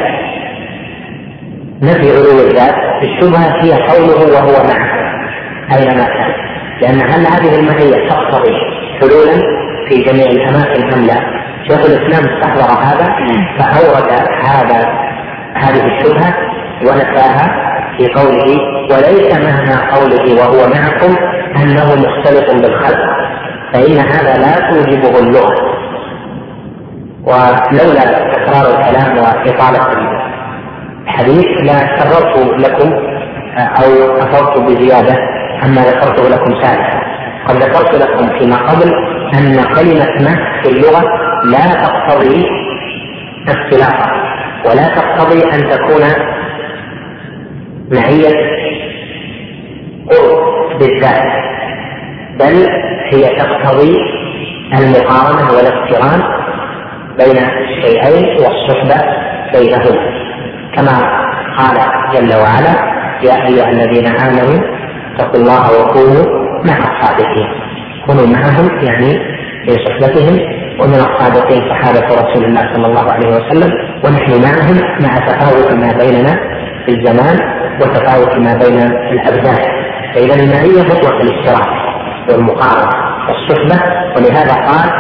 نفي 1.82 2.10
علو 2.10 2.40
الذات 2.48 2.74
الشبهة 3.02 3.62
هي 3.62 3.72
قوله 3.72 4.34
وهو 4.34 4.64
معه 4.66 4.94
أينما 5.76 6.04
كان 6.04 6.30
لأن 6.82 7.00
هل 7.10 7.26
هذه 7.26 7.58
المعية 7.60 8.08
تقتضي 8.08 8.54
حلولا 9.00 9.42
في 9.88 10.02
جميع 10.02 10.26
الأماكن 10.26 10.92
أم 10.92 11.06
لا؟ 11.06 11.43
شيخ 11.68 11.80
الإسلام 11.80 12.24
استحضر 12.34 12.84
هذا 12.84 13.06
فأورد 13.58 14.10
هذا 14.46 14.88
هذه 15.54 15.86
الشبهة 15.86 16.34
ونفاها 16.82 17.74
في 17.98 18.08
قوله 18.08 18.58
وليس 18.90 19.34
معنى 19.34 19.90
قوله 19.92 20.40
وهو 20.40 20.68
معكم 20.68 21.16
أنه 21.56 21.94
مختلط 21.94 22.50
بالخلق 22.50 22.98
فإن 23.72 23.98
هذا 23.98 24.34
لا 24.38 24.70
توجبه 24.70 25.18
اللغة. 25.18 25.54
ولولا 27.24 28.32
تكرار 28.32 28.66
الكلام 28.70 29.18
وإطالة 29.18 29.80
الحديث 31.04 31.46
لا 31.62 31.96
كررت 31.96 32.36
لكم 32.58 32.92
أو 33.58 34.18
افضت 34.18 34.58
بزيادة 34.60 35.16
عما 35.62 35.80
ذكرته 35.82 36.28
لكم 36.28 36.62
سابقا. 36.62 37.00
قد 37.48 37.56
ذكرت 37.56 37.94
لكم 37.94 38.38
فيما 38.38 38.56
قبل 38.56 39.13
أن 39.38 39.64
كلمة 39.74 40.22
ما 40.28 40.62
في 40.62 40.68
اللغة 40.68 41.02
لا 41.44 41.66
تقتضي 41.84 42.46
اختلافا 43.48 44.10
ولا 44.66 44.88
تقتضي 44.94 45.44
أن 45.44 45.70
تكون 45.70 46.02
معية 47.92 48.34
قرب 50.10 50.78
بالذات 50.78 51.44
بل 52.38 52.68
هي 53.12 53.22
تقتضي 53.36 53.96
المقارنة 54.78 55.52
والاقتران 55.52 56.22
بين 57.18 57.38
الشيئين 57.38 58.36
والصحبة 58.36 59.12
بينهما. 59.52 60.24
كما 60.76 60.98
قال 61.58 61.76
جل 62.14 62.34
وعلا 62.34 62.74
يا 63.22 63.46
أيها 63.46 63.70
الذين 63.70 64.06
آمنوا 64.06 64.60
اتقوا 65.14 65.40
الله 65.40 65.80
وكونوا 65.80 66.24
مع 66.64 66.76
الصادقين. 66.78 67.63
كونوا 68.06 68.26
معهم 68.26 68.84
يعني 68.84 69.12
في 69.66 69.72
صحبتهم 69.86 70.38
ومن 70.80 70.94
الصادقين 70.94 71.62
صحابة 71.70 72.06
رسول 72.22 72.44
الله 72.44 72.60
صلى 72.74 72.86
الله 72.86 73.12
عليه 73.12 73.28
وسلم 73.28 73.72
ونحن 74.04 74.30
معهم 74.42 74.76
مع 75.00 75.26
تفاوت 75.26 75.72
ما 75.72 75.92
بيننا 75.98 76.34
في 76.86 76.90
الزمان 76.90 77.38
وتفاوت 77.80 78.36
ما 78.36 78.54
بين 78.54 78.78
الأبدان. 79.12 79.56
فإذا 80.14 80.34
المعية 80.34 80.82
مطلق 80.82 81.14
الاشتراك 81.20 81.68
والمقارنة 82.28 82.90
والصحبة 83.28 83.82
ولهذا 84.16 84.54
قال 84.54 84.90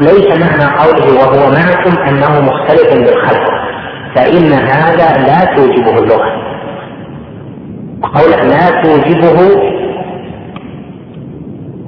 ليس 0.00 0.26
معنى 0.26 0.76
قوله 0.78 1.20
وهو 1.20 1.50
معكم 1.50 2.02
أنه 2.08 2.40
مختلف 2.40 2.94
بالخلق 2.94 3.46
فإن 4.16 4.52
هذا 4.52 5.26
لا 5.26 5.54
توجبه 5.56 5.98
اللغة. 5.98 6.52
قوله 8.02 8.42
لا 8.42 8.82
توجبه 8.82 9.71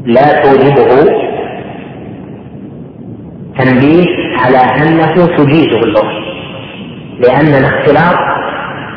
لا 0.04 0.42
توجبه 0.42 1.24
تنبيه 3.58 4.06
على 4.44 4.58
أنه 4.58 5.26
تجيزه 5.36 5.78
اللغة 5.78 6.24
لأن 7.18 7.46
الاختلاط 7.46 8.16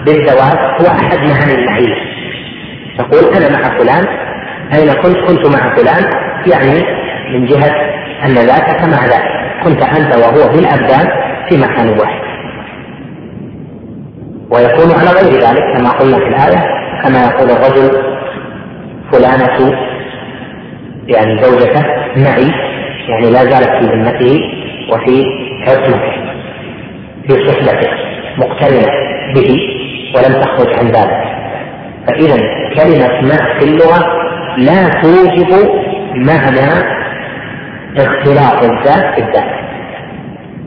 بالزواج 0.06 0.58
هو 0.82 0.88
أحد 0.88 1.18
معاني 1.18 1.56
المعية. 1.56 1.96
تقول 2.98 3.36
أنا 3.36 3.50
مع 3.50 3.78
فلان 3.78 4.06
أين 4.74 4.94
كنت؟ 4.94 5.18
كنت 5.18 5.56
مع 5.56 5.76
فلان 5.76 6.12
يعني 6.48 6.84
من 7.34 7.46
جهة 7.46 7.72
أن 8.26 8.34
ذاك 8.34 8.82
مع 8.82 9.06
ذاك. 9.06 9.24
كنت 9.64 9.82
أنت 9.84 10.16
وهو 10.16 10.54
بالابدان 10.54 11.08
في 11.50 11.58
مكان 11.58 11.90
واحد. 12.00 12.22
ويكون 14.52 14.92
على 15.00 15.10
غير 15.10 15.42
ذلك 15.42 15.78
كما 15.78 15.90
قلنا 15.90 16.18
في 16.18 16.28
الآية 16.28 16.64
كما 17.04 17.26
يقول 17.26 17.50
الرجل 17.52 18.04
فلانة 19.12 19.88
يعني 21.08 21.44
زوجته 21.44 21.86
معي 22.16 22.52
يعني 23.10 23.30
لا 23.30 23.40
زالت 23.40 23.70
في 23.70 23.86
ذمته 23.86 24.40
وفي 24.92 25.26
عصمته 25.62 26.12
في 27.28 27.48
صحبته 27.48 27.90
مقترنة 28.38 28.88
به 29.36 29.60
ولم 30.16 30.42
تخرج 30.42 30.80
عن 30.80 30.88
ذلك. 30.88 31.38
فإذا 32.08 32.38
كلمة 32.76 33.22
مع 33.22 33.60
في 33.60 33.66
اللغة 33.66 34.06
لا 34.58 34.90
توجب 35.02 35.70
معنى 36.16 36.98
اختلاط 37.98 38.64
الذات 38.64 39.16
بالذات 39.16 39.52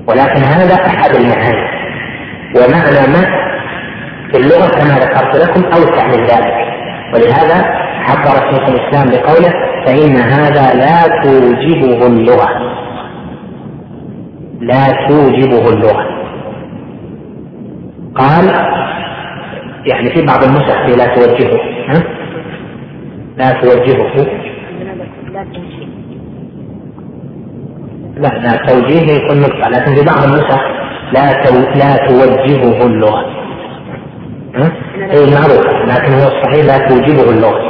ولكن 0.06 0.42
هذا 0.42 0.74
أحد 0.74 1.14
المعاني. 1.14 1.80
ومعنى 2.56 3.12
ما 3.12 3.40
في 4.30 4.36
اللغة 4.36 4.68
كما 4.68 4.98
ذكرت 4.98 5.36
لكم 5.36 5.64
أوسع 5.64 6.06
من 6.06 6.24
ذلك. 6.24 6.54
ولهذا 7.14 7.89
عبر 8.10 8.50
شيخ 8.50 8.68
الإسلام 8.68 9.10
بقوله 9.10 9.52
فإن 9.86 10.16
هذا 10.16 10.74
لا 10.74 11.22
توجبه 11.22 12.06
اللغة. 12.06 12.48
لا 14.60 15.08
توجبه 15.08 15.68
اللغة. 15.68 16.06
قال 18.14 18.44
يعني 19.86 20.10
في 20.10 20.26
بعض 20.26 20.44
النسخ 20.44 20.96
لا 20.98 21.06
توجهه 21.06 21.60
ها؟ 21.88 22.02
لا 23.36 23.50
توجهه 23.52 24.26
لا 28.16 28.28
لا 28.28 28.56
توجيه 28.56 29.12
يكون 29.12 29.40
نطفة 29.40 29.68
لكن 29.68 29.94
في 29.94 30.04
بعض 30.04 30.24
النسخ 30.24 30.60
لا 31.12 31.32
تو... 31.32 31.54
لا 31.78 31.96
توجهه 32.06 32.86
اللغة. 32.86 33.24
ها؟ 34.54 34.72
اي 35.10 35.34
معروف 35.34 35.66
لكن 35.86 36.12
هو 36.12 36.28
الصحيح 36.28 36.64
لا 36.66 36.88
توجبه 36.88 37.30
اللغة. 37.30 37.69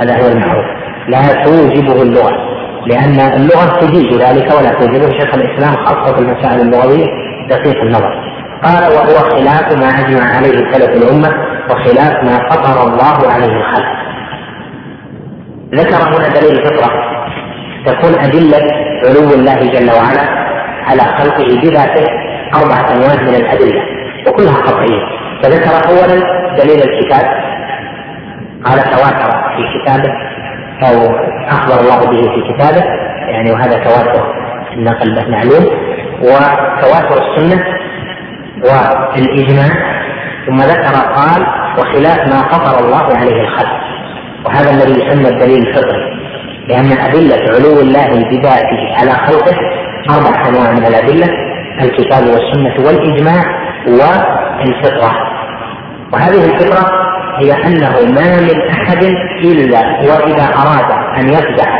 هذا 0.00 0.22
هو 0.22 0.28
المعروف 0.28 0.64
لا 1.08 1.44
توجبه 1.44 2.02
اللغة 2.02 2.50
لأن 2.86 3.20
اللغة 3.20 3.80
تجيز 3.80 4.22
ذلك 4.22 4.54
ولا 4.54 4.70
توجبه 4.70 5.10
شيخ 5.18 5.34
الإسلام 5.34 5.76
خاصة 5.84 6.14
في 6.14 6.20
المسائل 6.20 6.60
اللغوية 6.60 7.06
دقيق 7.50 7.82
النظر. 7.82 8.30
قال 8.64 8.82
وهو 8.92 9.30
خلاف 9.30 9.78
ما 9.78 9.88
أجمع 9.88 10.36
عليه 10.36 10.72
سلف 10.72 11.02
الأمة 11.02 11.28
وخلاف 11.70 12.24
ما 12.24 12.48
فطر 12.50 12.88
الله 12.88 13.32
عليه 13.32 13.56
الخلق. 13.56 13.86
ذكر 15.74 16.16
هنا 16.16 16.28
دليل 16.28 16.58
الفطرة. 16.58 16.90
تكون 17.86 18.14
أدلة 18.14 18.58
علو 19.04 19.34
الله 19.34 19.70
جل 19.72 19.90
وعلا 19.90 20.28
على 20.86 21.02
خلقه 21.02 21.60
بذاته 21.62 22.06
أربعة 22.54 22.92
أنواع 22.92 23.22
من 23.22 23.34
الأدلة 23.34 23.82
وكلها 24.26 24.54
قطعية 24.54 25.02
فذكر 25.42 25.90
أولا 25.90 26.20
دليل 26.58 26.82
الكتاب. 26.82 27.26
قال 28.64 28.78
تواتر. 28.82 29.49
في 29.62 29.78
كتابه 29.78 30.12
أو 30.82 31.16
أخبر 31.48 31.80
الله 31.80 32.10
به 32.10 32.22
في 32.34 32.52
كتابه 32.52 32.84
يعني 33.28 33.52
وهذا 33.52 33.84
تواتر 33.84 34.34
النقل 34.72 35.30
معلوم 35.30 35.66
وتواتر 36.22 37.22
السنة 37.22 37.64
والإجماع 38.64 39.70
ثم 40.46 40.56
ذكر 40.60 40.94
قال 41.14 41.46
وخلاف 41.78 42.18
ما 42.18 42.42
فطر 42.42 42.84
الله 42.84 43.16
عليه 43.16 43.40
الخلق 43.42 43.80
وهذا 44.46 44.70
الذي 44.70 44.92
يسمى 44.92 45.28
الدليل 45.28 45.68
الفطري 45.68 46.20
لأن 46.68 46.92
أدلة 46.92 47.54
علو 47.54 47.80
الله 47.80 48.28
بذاته 48.30 48.94
على 49.00 49.10
خلقه 49.10 49.56
أربع 50.10 50.48
أنواع 50.48 50.72
من 50.72 50.86
الأدلة 50.86 51.28
الكتاب 51.82 52.22
والسنة 52.22 52.86
والإجماع 52.86 53.44
والفطرة. 53.86 55.12
وهذه 56.12 56.44
الفطرة 56.44 57.09
هي 57.40 57.52
أنه 57.52 58.12
ما 58.12 58.40
من 58.40 58.70
أحد 58.70 59.04
إلا 59.44 59.80
وإذا 59.80 60.44
أراد 60.56 60.90
أن 61.18 61.28
يفزع 61.28 61.70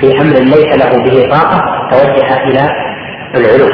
في 0.00 0.20
أمر 0.20 0.32
ليس 0.34 0.76
له 0.76 1.02
به 1.04 1.28
طاقة 1.30 1.88
توجه 1.90 2.42
إلى 2.44 2.70
العلو. 3.34 3.68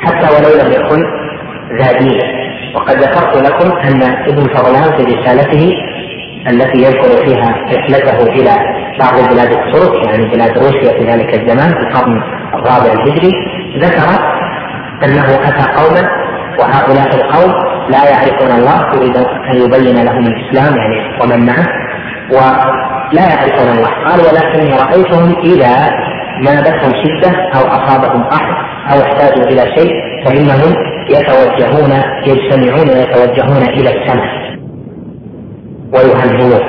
حتى 0.00 0.26
ولو 0.34 0.62
لم 0.64 0.72
يكن 0.72 1.04
ذا 1.82 1.98
دين. 1.98 2.20
وقد 2.74 2.96
ذكرت 2.96 3.36
لكم 3.36 3.78
أن 3.78 4.02
ابن 4.02 4.48
فضلان 4.54 4.96
في 4.96 5.14
رسالته 5.14 5.72
التي 6.50 6.78
يذكر 6.78 7.24
فيها 7.26 7.54
رحلته 7.76 8.22
إلى 8.22 8.56
بعض 9.00 9.18
البلاد 9.18 9.52
الترك 9.52 10.06
يعني 10.06 10.28
بلاد 10.28 10.58
روسيا 10.58 10.92
في 10.98 11.04
ذلك 11.12 11.34
الزمان 11.34 11.68
في 11.70 11.80
القرن 11.80 12.22
الرابع 12.54 12.92
الهجري 12.92 13.32
ذكر 13.78 14.08
أنه 15.04 15.34
أتى 15.34 15.72
قوما 15.82 16.08
وهؤلاء 16.58 17.14
القوم 17.14 17.54
لا 17.90 18.10
يعرفون 18.10 18.52
الله 18.58 18.94
يريد 18.94 19.16
أن 19.16 19.56
يبين 19.56 20.04
لهم 20.04 20.26
الإسلام 20.26 20.76
يعني 20.76 21.22
ومن 21.22 21.46
معه 21.46 21.66
ولا 22.30 23.24
يعرفون 23.28 23.68
الله. 23.76 23.90
قال 24.06 24.20
ولكني 24.20 24.70
رأيتهم 24.76 25.36
اذا 25.44 25.90
نابتهم 26.44 26.92
شدة 27.04 27.30
أو 27.54 27.66
أصابهم 27.66 28.22
قحط 28.22 28.56
أو 28.92 29.00
احتاجوا 29.02 29.44
إلى 29.44 29.62
شيء 29.76 29.92
فإنهم 30.24 30.74
يتوجهون 31.10 31.92
يجتمعون 32.26 32.88
ويتوجهون 32.88 33.62
إلى 33.62 33.90
السماء 33.90 34.56
ويهنئون. 35.94 36.60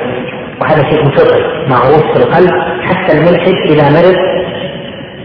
وهذا 0.60 0.82
شيء 0.90 1.04
فطري 1.04 1.68
معروف 1.68 2.02
في 2.12 2.16
القلب 2.16 2.50
حتى 2.82 3.18
الملحد 3.18 3.54
إذا 3.70 3.90
مرض 3.90 4.16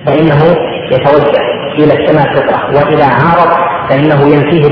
فإنه 0.06 0.56
يتوجه 0.92 1.42
إلى 1.80 1.94
السماء 1.94 2.34
فطرة 2.34 2.76
وإذا 2.76 3.06
عارض 3.06 3.52
فإنه 3.90 4.28
ينفيه 4.28 4.68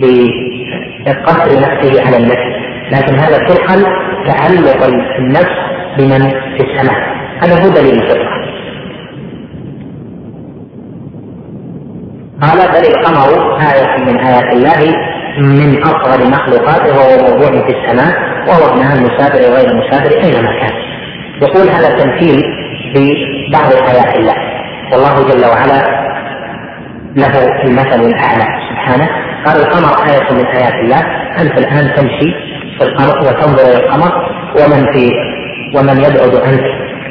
بقصر 0.00 1.60
نفسه 1.60 2.06
على 2.06 2.16
النفس. 2.16 2.64
لكن 2.92 3.18
هذا 3.18 3.36
القلب 3.36 3.86
تعلق 4.26 4.84
النفس 5.18 5.56
بمن 5.98 6.30
في 6.30 6.60
السماء 6.60 7.14
هذا 7.42 7.64
هو 7.64 7.68
دليل 7.68 8.02
الفطره 8.02 8.44
قال 12.42 12.58
بل 12.58 12.86
القمر 12.88 13.56
آية 13.60 14.04
من 14.04 14.18
آيات 14.18 14.52
الله 14.52 14.96
من 15.38 15.82
أصغر 15.82 16.30
مخلوقاته 16.30 16.98
وهو 16.98 17.32
موضوع 17.32 17.66
في 17.66 17.76
السماء 17.76 18.14
وهو 18.48 18.72
ابن 18.72 18.80
المسافر 18.80 19.50
وغير 19.50 19.70
المسافر 19.70 20.24
أينما 20.24 20.60
كان. 20.60 20.72
يقول 21.42 21.68
هذا 21.68 21.88
تمثيل 21.98 22.42
ببعض 22.94 23.72
آيات 23.72 24.16
الله. 24.16 24.34
والله 24.92 25.28
جل 25.28 25.44
وعلا 25.44 26.04
له 27.16 27.62
المثل 27.64 28.00
الأعلى. 28.00 28.46
سبحانه. 28.70 29.23
قال 29.46 29.56
القمر 29.56 30.06
آية 30.10 30.32
من 30.32 30.46
آيات 30.46 30.74
الله. 30.74 31.00
أنت 31.40 31.58
الآن 31.58 31.94
تمشي 31.96 32.30
في 32.78 32.84
القمر 32.84 33.18
وتنظر 33.18 33.62
إلى 33.62 33.84
القمر. 33.84 34.12
ومن 34.58 34.92
في 34.92 35.10
ومن 35.76 35.96
يبعد 35.96 36.34
عنك 36.46 36.64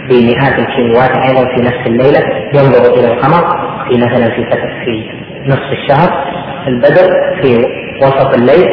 بمئات 0.09 0.59
الكيلوات 0.59 1.11
أيضا 1.11 1.45
في 1.55 1.61
نفس 1.61 1.87
الليلة 1.87 2.19
ينظر 2.53 2.93
إلى 2.93 3.13
القمر 3.13 3.43
في 3.87 3.97
مثلا 3.97 4.25
في 4.35 4.45
في 4.85 5.09
نصف 5.47 5.71
الشهر. 5.71 6.09
البدر 6.67 7.07
في 7.41 7.65
وسط 8.01 8.33
الليل 8.33 8.67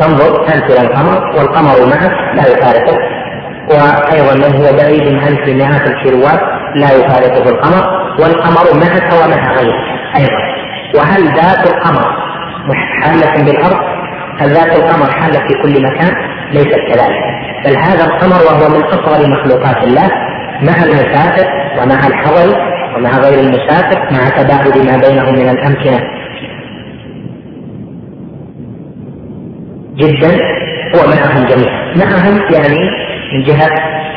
تنظر 0.00 0.42
انت 0.54 0.64
إلى 0.70 0.80
القمر 0.86 1.36
والقمر 1.36 1.86
معك 1.86 2.12
لا 2.34 2.42
يفارقك 2.52 2.98
وأيضا 3.70 4.34
من 4.34 4.56
هو 4.56 4.76
بعيد 4.76 5.14
عنك 5.14 5.46
بمئات 5.46 5.88
الكيلوات 5.90 6.40
لا 6.74 6.92
يفارقه 6.92 7.50
القمر 7.50 7.84
والقمر 8.20 8.74
معك 8.74 9.12
ومع 9.12 9.52
غيرك 9.52 9.74
أيضا. 10.16 10.38
وهل 10.94 11.24
ذات 11.24 11.66
القمر 11.66 12.17
حالة 12.74 13.44
بالأرض؟ 13.44 13.78
هل 14.40 14.48
ذات 14.48 14.78
القمر 14.78 15.10
حالة 15.10 15.38
في 15.38 15.54
كل 15.62 15.82
مكان؟ 15.82 16.12
ليست 16.52 16.78
كذلك 16.88 17.38
بل 17.64 17.76
هذا 17.76 18.04
القمر 18.04 18.36
وهو 18.46 18.68
من 18.68 18.82
أصغر 18.84 19.28
مخلوقات 19.28 19.84
الله 19.84 20.10
مع 20.62 20.84
المسافر 20.84 21.46
ومع 21.82 22.06
الحضر 22.06 22.58
ومع 22.96 23.10
غير 23.18 23.40
المسافر 23.40 23.98
مع 24.10 24.28
تباعد 24.28 24.78
ما 24.78 24.96
بينهم 24.96 25.34
من 25.34 25.48
الأمكنة 25.48 26.00
جدا 29.96 30.30
هو 30.94 31.06
معهم 31.06 31.46
جميعا 31.46 31.94
معهم 31.96 32.52
يعني 32.52 32.78
من 33.32 33.42
جهة 33.42 33.70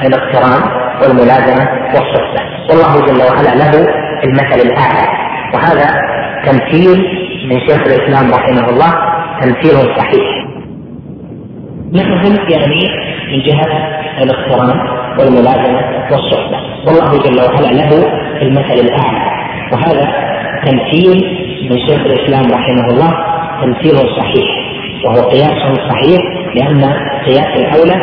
الاقتران 0.03 0.61
والملازمة 1.01 1.69
والصحبة 1.93 2.41
والله 2.69 3.05
جل 3.05 3.21
وعلا 3.21 3.55
له 3.55 3.87
المثل 4.23 4.67
الأعلى 4.67 5.07
وهذا 5.53 6.01
تمثيل 6.45 6.97
من 7.49 7.59
شيخ 7.59 7.81
الإسلام 7.81 8.31
رحمه 8.31 8.69
الله 8.69 8.91
تمثيل 9.41 9.95
صحيح. 9.97 10.45
معهم 11.93 12.35
يعني 12.49 12.89
من 13.31 13.43
جهة 13.43 13.71
الاقتران 14.23 14.79
والملازمة 15.19 15.81
والصحبة. 16.11 16.57
والله 16.87 17.23
جل 17.23 17.41
وعلا 17.41 17.71
له 17.73 17.91
المثل 18.41 18.73
الأعلى. 18.73 19.21
وهذا 19.71 20.07
تمثيل 20.65 21.17
من 21.71 21.87
شيخ 21.87 21.99
الإسلام 21.99 22.51
رحمه 22.51 22.87
الله 22.87 23.13
تمثيل 23.61 23.95
صحيح. 23.95 24.47
وهو 25.05 25.29
قياس 25.29 25.77
صحيح 25.89 26.21
لأن 26.55 26.83
قياس 27.25 27.57
الأولى 27.57 28.01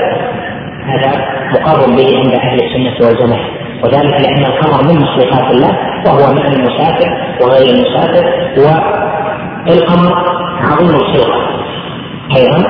هذا 0.85 1.25
مقر 1.53 1.97
به 1.97 2.19
عند 2.19 2.35
أهل 2.35 2.59
السنة 2.65 3.09
والجماعة. 3.09 3.49
وذلك 3.85 4.21
لأن 4.21 4.45
القمر 4.45 4.93
من 4.93 5.01
مخلوقات 5.03 5.51
الله 5.51 5.79
وهو 6.09 6.35
مع 6.35 6.47
المسافر 6.47 7.11
وغير 7.43 7.75
المسافر 7.75 8.25
والقمر 9.67 10.13
عظيم 10.61 10.91
الخلقة. 10.91 11.49
أيضا 12.37 12.65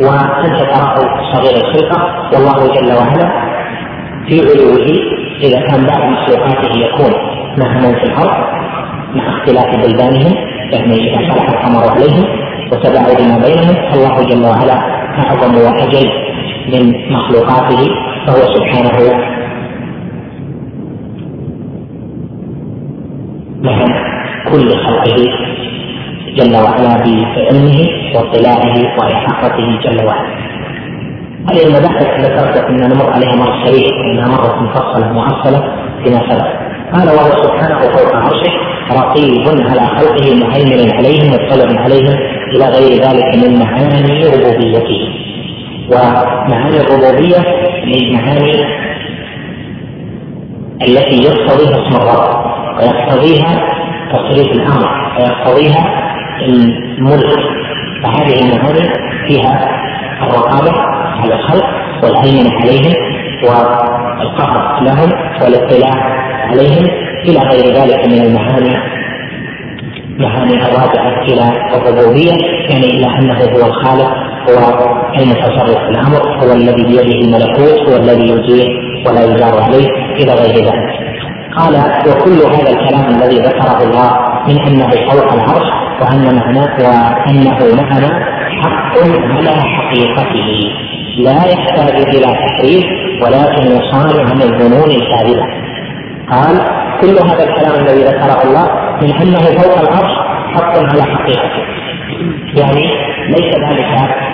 وأنت 0.00 0.56
تراه 0.56 0.94
صغير 1.32 1.56
الخلقة 1.56 2.30
والله 2.32 2.74
جل 2.74 2.92
وعلا 2.92 3.54
في 4.28 4.40
علوه 4.40 4.86
إذا 5.42 5.60
كان 5.60 5.86
بعض 5.86 6.02
مخلوقاته 6.12 6.78
يكون 6.78 7.12
مهما 7.58 7.94
في 7.98 8.04
الأرض 8.04 8.44
مع 9.14 9.28
اختلاف 9.28 9.76
بلدانهم 9.76 10.34
يعني 10.72 10.94
إذا 10.94 11.34
صلح 11.34 11.48
القمر 11.50 11.90
عليهم 11.90 12.24
وتباعد 12.72 13.20
ما 13.22 13.38
بينهم 13.46 13.76
الله 13.94 14.24
جل 14.24 14.44
وعلا 14.44 14.74
أعظم 15.18 15.54
وأجل 15.56 16.10
من 16.72 17.12
مخلوقاته 17.12 17.88
فهو 18.26 18.54
سبحانه 18.54 18.98
مع 23.64 23.78
كل 24.50 24.68
خلقه 24.84 25.16
جل 26.36 26.56
وعلا 26.56 26.94
بعلمه 27.04 27.88
واطلاعه 28.14 28.76
وإحاطته 28.98 29.78
جل 29.84 30.06
وعلا. 30.06 30.34
هذه 31.50 31.66
المباحث 31.66 32.06
ذكرت 32.20 32.56
أن 32.56 32.76
نمر 32.76 33.10
عليها 33.12 33.36
مر 33.36 33.64
سريع 33.64 33.88
لانها 33.96 34.28
مرت 34.28 34.54
مفصلة 34.62 35.12
معصله 35.12 35.62
فيما 36.04 36.20
سبق. 36.30 36.48
قال 36.92 37.08
وهو 37.08 37.42
سبحانه 37.42 37.78
فوق 37.78 38.14
عرشه 38.16 38.52
رقيب 38.92 39.48
على 39.70 39.80
خلقه 39.80 40.34
مهيمن 40.34 40.92
عليهم 40.92 41.26
مطلع 41.34 41.80
عليهم 41.80 42.18
إلى 42.54 42.64
غير 42.64 43.02
ذلك 43.02 43.36
من 43.44 43.58
معاني 43.58 44.24
ربوبيته 44.24 45.00
ومعاني 45.92 46.76
الربوبية 46.80 47.38
من 47.86 47.94
المعاني 47.94 48.64
التي 50.82 51.16
يقتضيها 51.22 51.86
اسم 51.86 51.96
الرب. 51.96 52.53
ويقتضيها 52.76 53.60
تصريف 54.12 54.52
الأمر 54.52 54.88
ويقتضيها 55.18 55.84
الملك. 56.48 57.38
فهذه 58.02 58.40
المعاني 58.40 58.90
فيها 59.28 59.68
الرقابة 60.22 60.72
على 61.20 61.34
الخلق 61.34 61.64
والهيمنة 62.02 62.50
عليهم 62.60 62.92
والقهر 63.42 64.82
لهم 64.82 65.12
والاطلاع 65.42 65.94
عليهم 66.50 66.86
إلى 67.24 67.38
غير 67.38 67.74
ذلك 67.74 68.06
من 68.06 68.20
المعاني 68.26 68.76
معاني 70.18 70.54
الراجعة 70.54 71.22
إلى 71.22 71.52
الربوبية 71.74 72.32
يعني 72.70 72.86
إلى 72.86 73.06
أنه 73.18 73.38
هو 73.38 73.66
الخالق 73.66 74.14
هو 74.50 74.88
المتصرف 75.18 75.78
في 75.78 75.88
الأمر 75.90 76.44
هو 76.44 76.52
الذي 76.52 76.84
بيده 76.84 77.02
الملكوت 77.02 77.88
هو 77.88 77.96
الذي 77.96 78.28
يجير 78.30 78.68
ولا 79.06 79.24
يجار 79.24 79.62
عليه 79.62 79.88
إلى 80.20 80.32
غير 80.32 80.64
ذلك. 80.64 81.14
قال 81.56 81.74
وكل 82.08 82.38
هذا 82.54 82.70
الكلام 82.70 83.14
الذي 83.14 83.36
ذكره 83.36 83.82
الله 83.82 84.10
من 84.48 84.58
أنه 84.60 84.90
فوق 84.90 85.32
العرش 85.32 85.68
وأن 86.00 86.36
معناه 86.36 86.76
وأنه 86.78 87.82
معنا 87.82 88.08
حق 88.62 88.98
على 89.36 89.50
حقيقته. 89.50 90.72
لا 91.18 91.38
يحتاج 91.52 92.14
إلى 92.14 92.34
تحريف 92.44 92.84
ولكن 93.22 93.62
يصان 93.62 94.20
عن 94.20 94.42
الظنون 94.42 94.90
الكاذبة. 94.90 95.46
قال 96.30 96.56
كل 97.00 97.16
هذا 97.30 97.44
الكلام 97.44 97.84
الذي 97.84 98.04
ذكره 98.04 98.42
الله 98.42 98.68
من 99.02 99.12
أنه 99.12 99.38
فوق 99.38 99.78
العرش 99.80 100.12
حق 100.54 100.78
على 100.78 101.02
حقيقته. 101.02 101.64
يعني 102.56 102.84
ليس 103.28 103.54
ذلك 103.68 103.88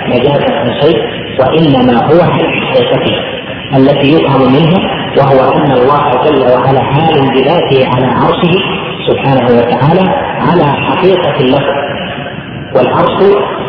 مجازا 0.09 0.55
عن 0.55 0.81
شيء 0.83 0.99
وإنما 1.41 2.07
هو 2.07 2.21
على 2.31 2.45
حقيقته 2.45 3.17
التي 3.77 4.13
يفهم 4.13 4.53
منه 4.53 5.00
وهو 5.19 5.53
أن 5.53 5.73
الله 5.73 6.11
جل 6.25 6.43
وعلا 6.53 6.81
حال 6.81 7.21
بذاته 7.35 7.89
على 7.95 8.07
عرشه 8.07 8.55
سبحانه 9.09 9.47
وتعالى 9.59 10.11
على 10.41 10.65
حقيقة 10.65 11.39
له. 11.41 11.65
والعرش 12.75 13.19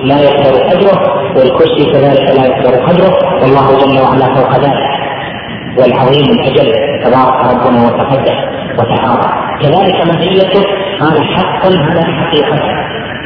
لا 0.04 0.20
يقدر 0.22 0.64
قدره 0.70 1.00
والكرسي 1.38 1.86
كذلك 1.92 2.38
لا 2.38 2.46
يقدر 2.46 2.86
قدره 2.86 3.14
والله 3.42 3.68
جل 3.80 4.02
وعلا 4.02 4.36
فوق 4.36 4.56
ذلك. 4.56 4.92
والعظيم 5.78 6.26
الأجل 6.26 6.74
تبارك 7.04 7.38
ربنا 7.54 7.86
وتقدس 7.86 8.38
وتعالى 8.80 9.30
كذلك 9.62 10.08
ماهيته 10.08 10.64
قال 11.00 11.24
حق 11.36 11.66
على 11.66 12.04
حقيقته 12.04 12.62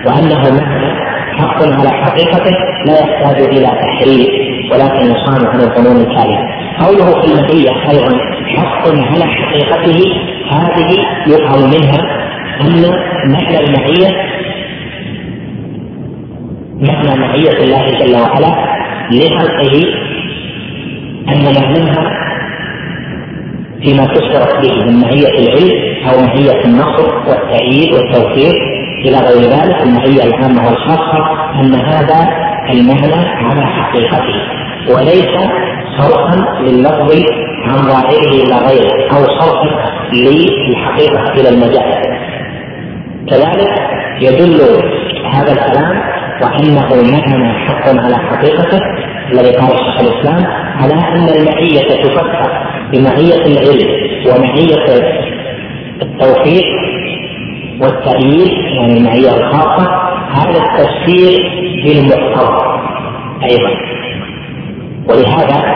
وأنه 0.05 0.41
معنى 0.61 1.05
حق 1.39 1.63
على 1.63 1.89
حقيقته 1.89 2.55
لا 2.85 2.99
يحتاج 2.99 3.41
إلى 3.41 3.67
تحريف. 3.67 4.54
ولكن 4.71 5.11
يصان 5.11 5.47
عن 5.47 5.59
الظنون 5.61 5.97
الكاذبه 5.97 6.55
قوله 6.79 7.21
في 7.21 7.27
المهية 7.27 7.89
أيضا 7.91 8.19
حق 8.57 8.87
على 8.87 9.25
حقيقته. 9.25 9.99
هذه 10.51 10.89
يفهم 11.27 11.69
منها 11.69 12.01
أن 12.61 12.91
معنى 13.31 13.59
المعيه 13.59 14.09
معنى 16.81 17.19
معية 17.19 17.63
الله 17.63 17.85
جل 17.99 18.15
وعلا 18.15 18.55
لخلقه 19.11 19.83
أن 21.29 21.43
معناها 21.43 22.11
فيما 23.83 24.05
تشترك 24.05 24.61
به 24.61 24.85
من 24.85 25.01
معية 25.01 25.39
العلم 25.39 26.07
أو 26.09 26.21
معية 26.21 26.65
النصر 26.65 27.15
والتأييد 27.27 27.93
والتوفيق. 27.93 28.55
إلى 29.05 29.17
غير 29.17 29.41
ذلك 29.41 29.81
المعية 29.81 30.23
العامة 30.23 30.67
والخاصة 30.67 31.17
أن 31.61 31.75
هذا 31.75 32.44
المعنى 32.69 33.25
على 33.25 33.65
حقيقته 33.65 34.41
وليس 34.95 35.35
صرفا 35.97 36.61
لللفظ 36.61 37.11
عن 37.67 37.77
ظاهره 37.77 38.43
إلى 38.43 38.55
غيره 38.67 39.11
أو 39.11 39.23
صرفا 39.39 39.91
للحقيقة 40.13 41.33
إلى 41.33 41.49
المجاز 41.49 42.05
كذلك 43.29 43.71
يدل 44.21 44.61
هذا 45.33 45.51
الكلام 45.51 46.01
وأنه 46.41 46.89
معنى 47.11 47.53
حق 47.53 47.87
على 47.87 48.15
حقيقته 48.17 48.79
الذي 49.31 49.51
قال 49.51 49.69
شيخ 49.69 49.99
الإسلام 49.99 50.45
على 50.81 50.93
أن 50.93 51.29
المعية 51.29 52.03
تفسر 52.03 52.51
بمعية 52.91 53.45
العلم 53.45 53.89
ومعية 54.27 54.85
التوفيق 56.01 56.65
والتأييد 57.81 58.47
يعني 58.75 58.97
المعية 58.97 59.29
الخاصة 59.37 59.91
هذا 60.31 60.59
التفسير 60.63 61.39
بالمقتضى 61.85 62.65
أيضا. 63.43 63.69
ولهذا 65.09 65.75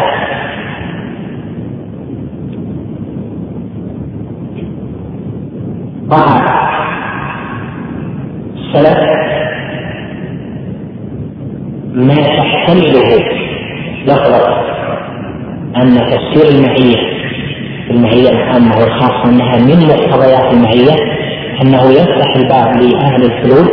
ظهر 6.10 6.60
السلف 8.56 9.00
ما 11.94 12.16
تحتمله 12.16 13.24
لفظة 14.06 14.60
أن 15.76 15.96
تفسير 15.96 16.56
المعية 16.58 17.20
المعية 17.90 18.30
العامة 18.30 18.78
والخاصة 18.78 19.26
أنها 19.26 19.58
من 19.58 19.88
مقتضيات 19.88 20.54
المعية 20.54 21.19
أنه 21.62 21.92
يفتح 21.92 22.36
الباب 22.36 22.82
لأهل 22.82 23.24
الحلول 23.24 23.70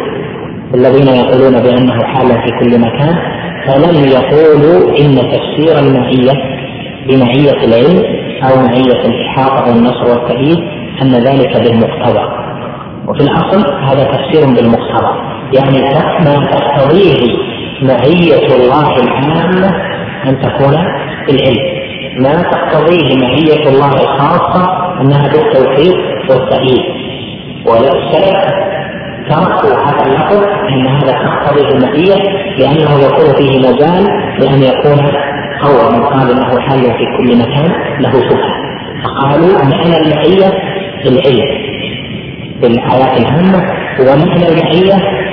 الذين 0.75 1.09
يقولون 1.09 1.63
بأنه 1.63 2.03
حال 2.03 2.29
في 2.29 2.51
كل 2.61 2.81
مكان 2.81 3.17
فلم 3.67 4.05
يقولوا 4.05 4.99
إن 4.99 5.15
تفسير 5.15 5.79
المعية 5.79 6.33
بمعية 7.09 7.65
العلم 7.65 8.03
أو 8.43 8.63
معية 8.63 9.07
الإحاطة 9.07 9.71
والنصر 9.71 10.11
والتأييد 10.11 10.59
أن 11.03 11.11
ذلك 11.13 11.57
بالمقتضى. 11.57 12.47
وفي 13.09 13.21
الأصل 13.21 13.75
هذا 13.85 14.05
تفسير 14.05 14.47
بالمقتضى 14.47 15.15
يعني 15.53 15.79
ما 16.25 16.47
تقتضيه 16.47 17.37
معية 17.83 18.47
الله 18.57 18.97
العامة 18.97 19.69
أن 20.25 20.43
تكون 20.43 20.77
بالعلم 21.27 21.77
ما 22.19 22.43
تقتضيه 22.43 23.17
معية 23.17 23.69
الله 23.69 23.93
الخاصة 24.03 24.87
أنها 25.01 25.29
بالتوحيد 25.29 25.95
والتأييد. 26.31 27.06
والسلف 27.69 28.37
تركوا 29.31 29.79
هذا 29.87 30.07
اللفظ 30.07 30.45
أن 30.69 30.87
هذا 30.87 31.13
تقتضي 31.13 31.69
المعيه 31.69 32.15
لأنه 32.59 33.05
يكون 33.07 33.35
فيه 33.37 33.59
مجال 33.59 34.05
لأن 34.39 34.63
يكون 34.63 35.11
قول 35.63 35.93
من 35.93 36.03
قال 36.05 36.31
إنه 36.31 36.61
حل 36.61 36.83
في 36.83 37.07
كل 37.17 37.39
مكان 37.39 37.73
له 38.01 38.11
شبهه 38.11 38.67
فقالوا 39.05 39.65
معنى 39.65 39.97
المعية 39.97 40.49
في 41.03 41.09
العلم 41.09 41.67
في 42.61 42.67
الايات 42.67 43.21
العامة 43.21 43.63
ومعنى 44.01 44.49
المعية 44.49 45.27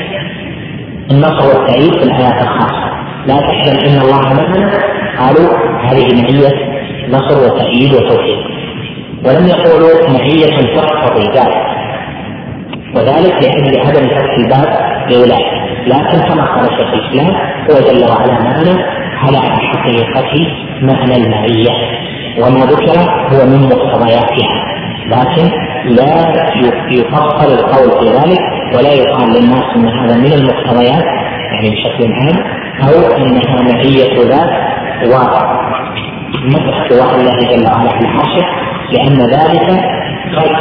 النصر 1.12 1.48
والتأييد 1.48 1.94
في 1.94 2.04
الآيات 2.04 2.44
الخاصة. 2.44 2.94
لا 3.26 3.38
تحزن 3.38 3.78
إن 3.88 4.02
الله 4.02 4.22
معنا. 4.22 4.72
قالوا 5.20 5.50
هذه 5.84 6.22
معية 6.22 6.52
نصر 7.10 7.46
وتأييد 7.46 7.94
وتوفيق 7.94 8.40
ولم 9.26 9.48
يقولوا 9.48 10.10
معية 10.10 10.76
تقتضي 10.76 11.26
ذلك. 11.28 11.73
وذلك 12.96 13.34
لأجل 13.44 13.80
عدم 13.80 14.08
فتح 14.08 14.38
الباب 14.38 14.70
لاولئك 15.10 15.64
لكن 15.88 16.20
كما 16.30 16.46
قال 16.56 16.66
شيخ 16.78 16.94
الإسلام 16.94 17.36
هو 17.72 17.76
جل 17.88 18.04
وعلا 18.12 18.34
معنا 18.34 18.76
على 19.24 19.38
حقيقة 19.40 20.34
معنى 20.82 21.16
المعية. 21.16 21.74
وما 22.40 22.66
ذكر 22.66 23.00
هو 23.32 23.46
من 23.46 23.62
مقتضياتها. 23.66 24.74
لكن 25.08 25.52
لا 25.86 26.34
يفصل 26.92 27.52
القول 27.54 27.90
في 28.00 28.14
ذلك 28.18 28.40
ولا 28.76 28.94
يقال 28.94 29.28
للناس 29.30 29.64
إن 29.76 29.88
هذا 29.88 30.18
من 30.18 30.34
المقتضيات 30.34 31.04
يعني 31.54 31.70
بشكل 31.70 32.14
عام 32.14 32.38
أو 32.88 33.16
إنها 33.18 33.62
معية 33.62 34.16
ذات 34.30 34.54
ومدح 35.06 36.82
استواء 36.82 37.16
الله 37.16 37.38
جل 37.38 37.68
وعلا 37.68 37.90
على 37.92 38.08
عرشه 38.08 38.46
لأن 38.92 39.18
ذلك 39.18 39.68
قد 40.38 40.52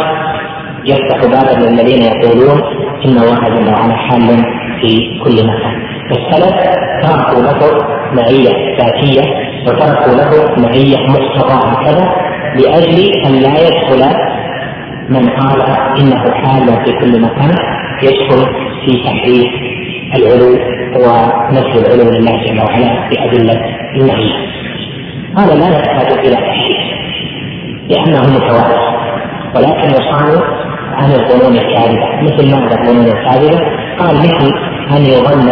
يفتح 0.84 1.18
بابا 1.20 1.60
للذين 1.60 2.02
يقولون 2.02 2.62
إن 3.04 3.18
الله 3.18 3.40
جل 3.48 3.68
وعلا 3.68 3.94
حال 3.96 4.44
في 4.80 5.20
كل 5.24 5.46
مكان. 5.46 5.82
فالسلف 6.10 6.56
تركوا 7.02 7.42
له 7.42 7.78
معية 8.12 8.76
ذاتية 8.78 9.22
وتركوا 9.66 10.14
له 10.14 10.62
معية 10.62 10.98
مقتضى 11.08 11.52
هكذا 11.52 12.12
لأجل 12.56 13.12
أن 13.26 13.32
لا 13.32 13.54
يدخل 13.66 14.02
من 15.08 15.28
قال 15.28 15.60
إنه 16.00 16.30
حال 16.32 16.84
في 16.84 16.92
كل 16.92 17.20
مكان 17.20 17.54
يدخل 18.02 18.46
في 18.86 19.02
تحريف 19.04 19.52
العلو 20.16 20.52
ونفي 20.94 21.78
العلو 21.78 22.10
لله 22.10 22.44
جل 22.44 22.60
وعلا 22.60 23.08
بأدلة 23.08 23.60
المعية. 23.96 24.34
هذا 25.38 25.54
لا 25.54 25.68
يحتاج 25.68 26.18
إلى 26.26 26.36
تحريف 26.36 26.82
لأنه 27.88 28.20
متواتر 28.20 28.92
ولكن 29.54 29.88
يصان 29.90 30.42
عن 31.02 31.12
الظنون 31.12 31.54
الكاذبة 31.56 32.06
مثل 32.22 32.50
ماذا 32.52 32.80
الظنون 32.80 33.06
الكاذبة؟ 33.06 33.60
قال 33.98 34.16
مثل 34.16 34.52
أن 34.96 35.02
يظن 35.06 35.48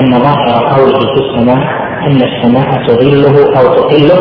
أن 0.00 0.10
ظاهر 0.10 0.74
قوله 0.74 0.98
في 0.98 1.20
السماء 1.24 1.58
أن 2.06 2.22
السماء 2.22 2.86
تظله 2.86 3.36
أو 3.58 3.74
تقله. 3.74 4.20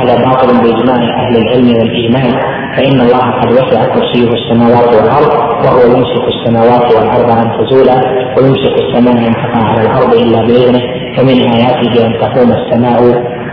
هذا 0.00 0.24
باطل 0.24 0.48
بإجماع 0.62 0.96
أهل 0.96 1.36
العلم 1.36 1.68
والإيمان. 1.78 2.32
فإن 2.76 3.00
الله 3.00 3.30
قد 3.40 3.52
وسع 3.52 3.84
كرسيه 3.84 4.30
السماوات 4.32 4.94
والأرض 4.94 5.32
وهو 5.64 5.80
يمسك 5.96 6.24
السماوات 6.34 6.94
والأرض 6.94 7.30
أن 7.30 7.50
تزولا 7.58 7.96
ويمسك 8.38 8.74
السماء 8.84 9.28
أن 9.28 9.32
تقع 9.32 9.68
على 9.68 9.82
الأرض 9.82 10.14
إلا 10.14 10.40
بإذنه. 10.46 10.82
فمن 11.16 11.52
آياته 11.52 12.06
أن 12.06 12.12
تقوم 12.20 12.52
السماء 12.52 13.02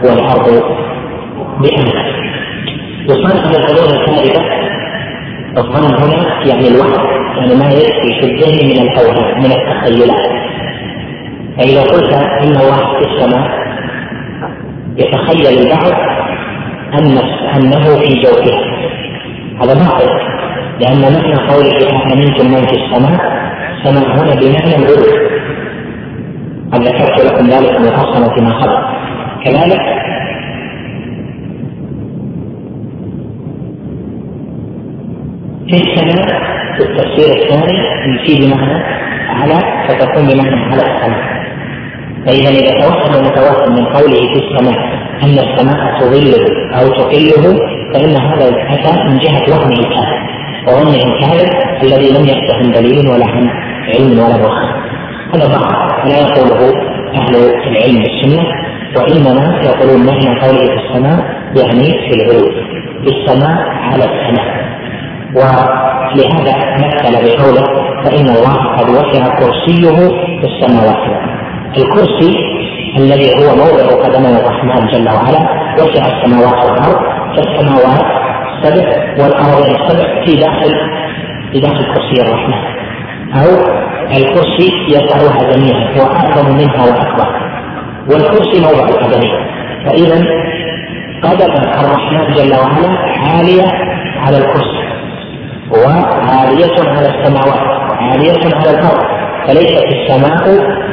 والأرض 0.03 0.63
بأمره. 1.62 2.03
يصنف 3.09 3.45
الظنون 3.45 3.99
الكاذبة 3.99 4.62
الظن 5.57 5.85
هنا 6.03 6.45
يعني 6.45 6.67
الوهم 6.67 7.05
يعني 7.37 7.55
ما 7.55 7.69
يكفي 7.69 8.19
في 8.19 8.25
الذهن 8.25 8.65
من 8.69 8.87
الاوهام 8.87 9.39
من 9.43 9.51
التخيلات. 9.51 10.27
فاذا 11.57 11.81
قلت 11.81 12.13
إن 12.13 12.55
الله 12.61 12.99
في 12.99 13.05
السماء 13.11 13.49
يتخيل 14.97 15.59
البعض 15.59 15.93
أن 16.93 17.17
أنه 17.55 17.83
في 17.83 18.21
جوفها. 18.21 18.59
هذا 19.61 19.73
باطل 19.73 20.09
لأن 20.81 21.01
معنى 21.01 21.35
قوله 21.49 22.03
امنتم 22.13 22.45
من 22.45 22.67
في 22.67 22.75
السماء 22.75 23.43
السماء 23.77 24.05
هنا 24.05 24.35
بمعنى 24.41 24.75
العلو 24.75 25.33
قد 26.73 26.81
ذكرت 26.81 27.25
لكم 27.25 27.45
ذلك 27.47 27.81
مفصلا 27.81 28.35
فيما 28.35 28.53
قبل. 28.53 28.77
كذلك 29.45 29.81
في 35.73 35.83
السماء 35.83 36.27
في 36.77 36.83
التفسير 36.83 37.43
الثاني 37.43 37.77
فيه 38.25 38.47
بمعنى 38.47 38.83
على 39.29 39.88
فتكون 39.88 40.27
بمعنى 40.27 40.65
على 40.65 40.81
السماء. 40.81 41.43
فإذا 42.25 42.49
إذا 42.49 42.81
توهم 42.81 43.13
المتوهم 43.15 43.73
من 43.75 43.86
قوله 43.86 44.19
في 44.33 44.39
السماء 44.43 44.79
أن 45.23 45.39
السماء 45.45 45.99
تظله 45.99 46.45
أو 46.79 46.88
تقله 46.88 47.59
فإن 47.93 48.15
هذا 48.15 48.45
أتى 48.73 49.03
من 49.03 49.17
جهة 49.17 49.45
وهمه 49.51 49.79
الكاذب. 49.79 50.23
وظنه 50.67 51.03
الكاذب 51.13 51.49
الذي 51.83 52.09
لم 52.09 52.25
عن 52.53 52.71
دليل 52.71 53.07
ولا 53.07 53.25
عن 53.25 53.49
علم 53.88 54.19
ولا 54.19 54.38
برهان 54.38 54.83
هذا 55.33 55.47
بعض 55.47 56.07
لا 56.09 56.17
يقوله 56.19 56.73
أهل 57.15 57.36
العلم 57.67 58.03
والسنة 58.03 58.43
وإنما 58.97 59.62
يقولون 59.65 60.05
معنى 60.05 60.39
قوله 60.39 60.65
في 60.65 60.79
السماء 60.86 61.19
يعني 61.55 61.83
في 61.83 62.13
العلو 62.15 62.49
بالسماء 63.03 63.57
على 63.69 64.03
السماء. 64.03 64.52
ولهذا 65.35 66.55
مثل 66.77 67.13
بقوله 67.25 67.65
فإن 68.03 68.29
الله 68.29 68.77
قد 68.77 68.89
وسع 68.89 69.27
كرسيه 69.39 69.97
في 70.39 70.47
السماوات 70.47 71.03
الكرسي 71.77 72.33
الذي 72.97 73.29
هو 73.31 73.55
موضع 73.55 74.03
قدمي 74.03 74.39
الرحمن 74.39 74.87
جل 74.87 75.09
وعلا 75.09 75.41
وسع 75.79 76.03
السماوات 76.05 76.65
والأرض 76.65 76.99
فالسماوات 77.35 78.05
سبع 78.63 78.87
والأرض 79.19 79.89
سبع 79.89 80.25
في 80.25 80.35
داخل 80.35 80.73
في 81.51 81.59
داخل 81.59 81.85
كرسي 81.93 82.21
الرحمن. 82.21 82.63
أو 83.33 83.49
الكرسي 84.17 84.71
يسعها 84.89 85.51
جميعا 85.51 85.93
هو 85.97 86.15
أعظم 86.15 86.57
منها 86.57 86.85
وأكبر. 86.85 87.27
والكرسي 88.09 88.61
موضع 88.61 88.89
القدمين. 88.89 89.33
فإذا 89.85 90.25
قدم 91.23 91.53
الرحمن 91.53 92.33
جل 92.33 92.53
وعلا 92.53 92.97
عالية 93.27 93.67
على 94.17 94.37
الكرسي. 94.37 94.92
وعالية 95.73 96.89
على 96.89 97.07
السماوات 97.07 97.91
وعالية 97.91 98.55
على 98.55 98.69
الأرض 98.69 99.03
فليست 99.47 99.83
السماء 99.93 100.43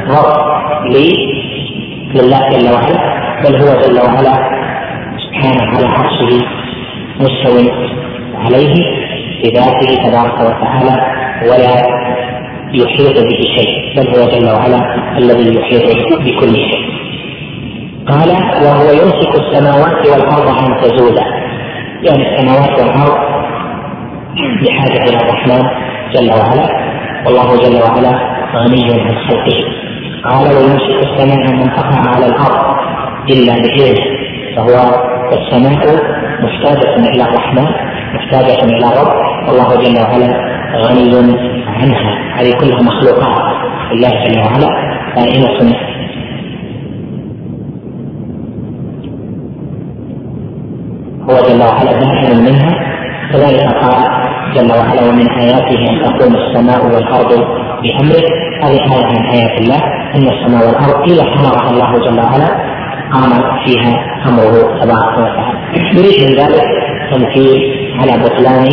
رب 0.09 0.51
لله 2.15 2.49
جل 2.49 2.69
وعلا 2.73 3.21
بل 3.43 3.55
هو 3.55 3.81
جل 3.81 3.99
وعلا 3.99 4.33
سبحانه 5.25 5.77
على 5.77 5.87
عرشه 5.87 6.45
مستوى 7.19 7.71
عليه 8.35 8.73
بذاته 9.43 10.09
تبارك 10.09 10.33
وتعالى 10.39 10.95
ولا 11.49 12.01
يحيط 12.73 13.19
به 13.23 13.41
شيء 13.57 13.95
بل 13.97 14.07
هو 14.19 14.27
جل 14.27 14.45
وعلا 14.49 14.95
الذي 15.17 15.55
يحيط 15.59 16.19
بكل 16.19 16.55
شيء. 16.55 16.91
قال 18.07 18.29
وهو 18.65 18.91
يمسك 18.91 19.39
السماوات 19.41 20.07
والأرض 20.07 20.47
ان 20.47 20.81
تزولا 20.81 21.23
يعني 22.03 22.23
السماوات 22.35 22.79
والأرض 22.79 23.40
بحاجة 24.35 25.03
إلى 25.03 25.17
الرحمن 25.17 25.63
جل 26.13 26.29
وعلا. 26.29 26.67
والله 27.25 27.57
جل 27.63 27.75
وعلا 27.83 28.11
غني 28.55 28.83
عن 28.93 29.15
خلقه. 29.27 29.57
قال 30.23 30.55
ويمسك 30.55 30.99
السماء 31.07 31.63
ان 31.63 31.73
تقع 31.75 32.11
على 32.15 32.25
الأرض 32.25 32.77
إلا 33.29 33.53
بإذنه 33.53 34.05
فهو 34.55 34.75
السماء 35.31 35.81
محتاجة 36.43 36.95
إلى 36.95 37.23
الرحمن 37.23 37.67
محتاجة 38.13 38.63
إلى 38.63 38.87
رب. 39.01 39.13
والله 39.47 39.75
جل 39.75 40.01
وعلا 40.01 40.29
غني 40.85 41.37
عنها. 41.67 42.41
هذه 42.41 42.51
كلها 42.59 42.81
مخلوقات. 42.81 43.61
الله 43.91 44.09
جل 44.09 44.39
وعلا 44.39 44.69
كائنة 45.15 45.75
هو 51.29 51.35
جل 51.47 51.61
وعلا 51.61 51.91
منها 52.41 52.80
كذلك 53.31 53.63
قال 53.83 54.03
جل 54.55 54.71
وعلا 54.71 55.09
ومن 55.09 55.29
آياته 55.39 55.89
أن 55.89 56.01
تقوم 56.03 56.35
السماء 56.35 56.85
والأرض 56.85 57.31
بأمره. 57.83 58.27
هذه 58.63 58.79
آية 58.95 59.05
من 59.05 59.25
آيات 59.25 59.61
الله 59.61 59.81
أن 60.15 60.27
السماء 60.27 60.67
والأرض 60.67 61.11
إذا 61.11 61.23
أمرها 61.23 61.69
الله 61.71 61.91
جل 62.05 62.19
وعلا 62.19 62.49
قام 63.13 63.31
فيها 63.65 63.93
أمره 64.29 64.79
تبارك 64.81 65.17
وتعالى. 65.17 65.59
يريد 65.75 66.17
من 66.25 66.33
ذلك 66.41 66.63
تمثيل 67.11 67.59
على 68.01 68.23
بطلان 68.23 68.65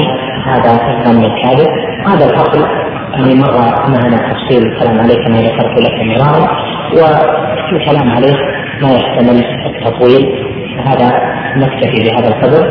هذا 0.46 0.70
الظن 0.72 1.24
الكاذب. 1.24 1.68
هذا 2.06 2.24
الفصل 2.30 2.66
يعني 3.12 3.34
مر 3.34 3.52
معنا 3.88 4.16
تفصيل 4.16 4.62
الكلام 4.66 5.00
عليه 5.00 5.14
كما 5.14 5.38
ذكرت 5.38 5.80
لك 5.80 5.94
مرارا 6.02 6.48
والكلام 6.94 8.10
عليه 8.10 8.36
ما 8.82 8.90
يحتمل 8.92 9.44
التطويل 9.66 10.48
هذا 10.86 11.20
نكتفي 11.56 11.98
بهذا 12.04 12.28
القدر. 12.28 12.64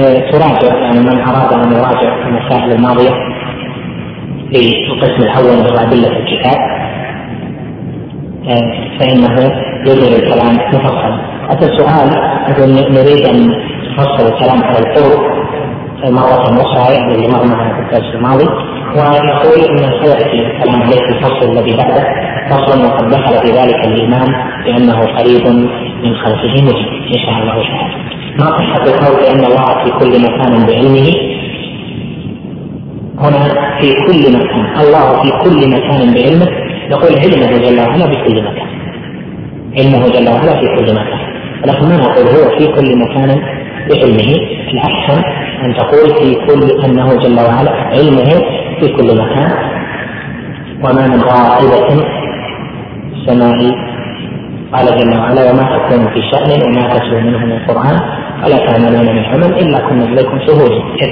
وتراجع 0.00 0.76
يعني 0.76 1.00
من 1.00 1.20
أراد 1.20 1.52
أن 1.52 1.72
يراجع 1.72 2.26
المسائل 2.28 2.72
الماضية 2.72 3.10
في 4.52 4.92
القسم 4.92 5.22
الأول 5.22 5.56
من 5.58 5.78
ادله 5.78 6.16
الكتاب 6.18 6.58
فإنه 9.00 9.34
يجري 9.86 10.16
الكلام 10.16 10.56
مفصلا. 10.56 11.20
هذا 11.50 11.66
السؤال 11.72 12.08
نريد 12.94 13.26
أن 13.26 13.50
نفصل 13.98 14.26
الكلام 14.32 14.64
على 14.64 14.78
الطرق 14.78 15.38
مرة 16.04 16.62
أخرى 16.62 16.94
يعني 16.94 17.14
اللي 17.14 17.28
مر 17.28 17.44
معنا 17.46 17.74
في 17.74 17.80
الدرس 17.96 18.14
الماضي. 18.14 18.48
ونقول 18.96 19.60
أن 19.70 19.76
سيأتي 20.04 20.46
الكلام 20.46 20.82
عليه 20.82 20.96
في 20.96 21.08
الفصل 21.08 21.50
الذي 21.52 21.76
بعده. 21.76 22.04
فصل 22.50 22.84
وقد 22.84 23.08
دخل 23.08 23.46
في 23.46 23.52
ذلك 23.52 23.86
الإيمان 23.86 24.34
بأنه 24.64 25.00
قريب 25.00 25.46
من 26.04 26.14
خلقه 26.14 26.52
مجيب 26.62 26.92
إن 27.16 27.18
شاء 27.26 27.38
الله 27.42 27.62
تعالى. 27.68 28.17
ما 28.36 28.46
صحة 28.46 28.84
القول 28.84 29.16
بأن 29.22 29.44
الله 29.44 29.84
في 29.84 29.90
كل 29.90 30.22
مكان 30.22 30.66
بعلمه. 30.66 31.08
هنا 33.18 33.40
في 33.80 33.92
كل 34.06 34.22
مكان. 34.38 34.64
الله 34.80 35.22
في 35.22 35.30
كل 35.44 35.70
مكان 35.70 36.14
بعلمه. 36.14 36.48
نقول 36.90 37.12
علمه 37.18 37.58
جل 37.58 37.80
وعلا 37.80 38.06
بكل 38.06 38.42
مكان. 38.42 38.68
علمه 39.78 40.08
جل 40.08 40.28
وعلا 40.28 40.60
في 40.60 40.66
كل 40.66 40.94
مكان. 40.94 41.20
ولكن 41.64 41.88
ما 41.88 41.96
نقول 41.96 42.26
هو 42.26 42.58
في 42.58 42.66
كل 42.66 42.98
مكان 42.98 43.40
بعلمه. 43.88 44.30
الأحسن 44.72 45.22
أن 45.64 45.74
تقول 45.74 46.08
في 46.18 46.34
كل 46.34 46.84
أنه 46.84 47.14
جل 47.14 47.40
وعلا 47.40 47.70
علمه 47.70 48.30
في 48.80 48.88
كل 48.88 49.18
مكان. 49.20 49.52
وما 50.84 51.06
من 51.06 51.20
غائبة 51.20 52.04
السماء 53.16 53.87
قال 54.72 54.86
جل 54.86 55.18
وعلا 55.18 55.50
وما 55.50 55.62
تكون 55.62 56.08
في 56.14 56.22
شأن 56.30 56.62
وما 56.62 56.98
تتلو 56.98 57.20
منه 57.20 57.38
من 57.38 57.52
القرآن 57.52 58.00
ولا 58.44 58.56
تعملون 58.66 59.16
من 59.16 59.24
عمل 59.24 59.58
إلا 59.58 59.78
كنا 59.88 60.04
إليكم 60.04 60.38
شهودا 60.46 60.82
إذ 61.02 61.08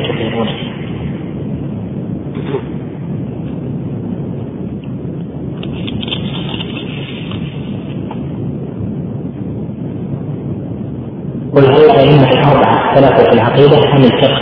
قل 11.55 11.65
هل 11.65 11.85
الأئمة 11.85 12.31
الأربعة 12.33 12.95
ثلاثة 12.95 13.25
في 13.25 13.33
العقيدة 13.33 13.79
أم 13.97 14.03
الفقه؟ 14.05 14.41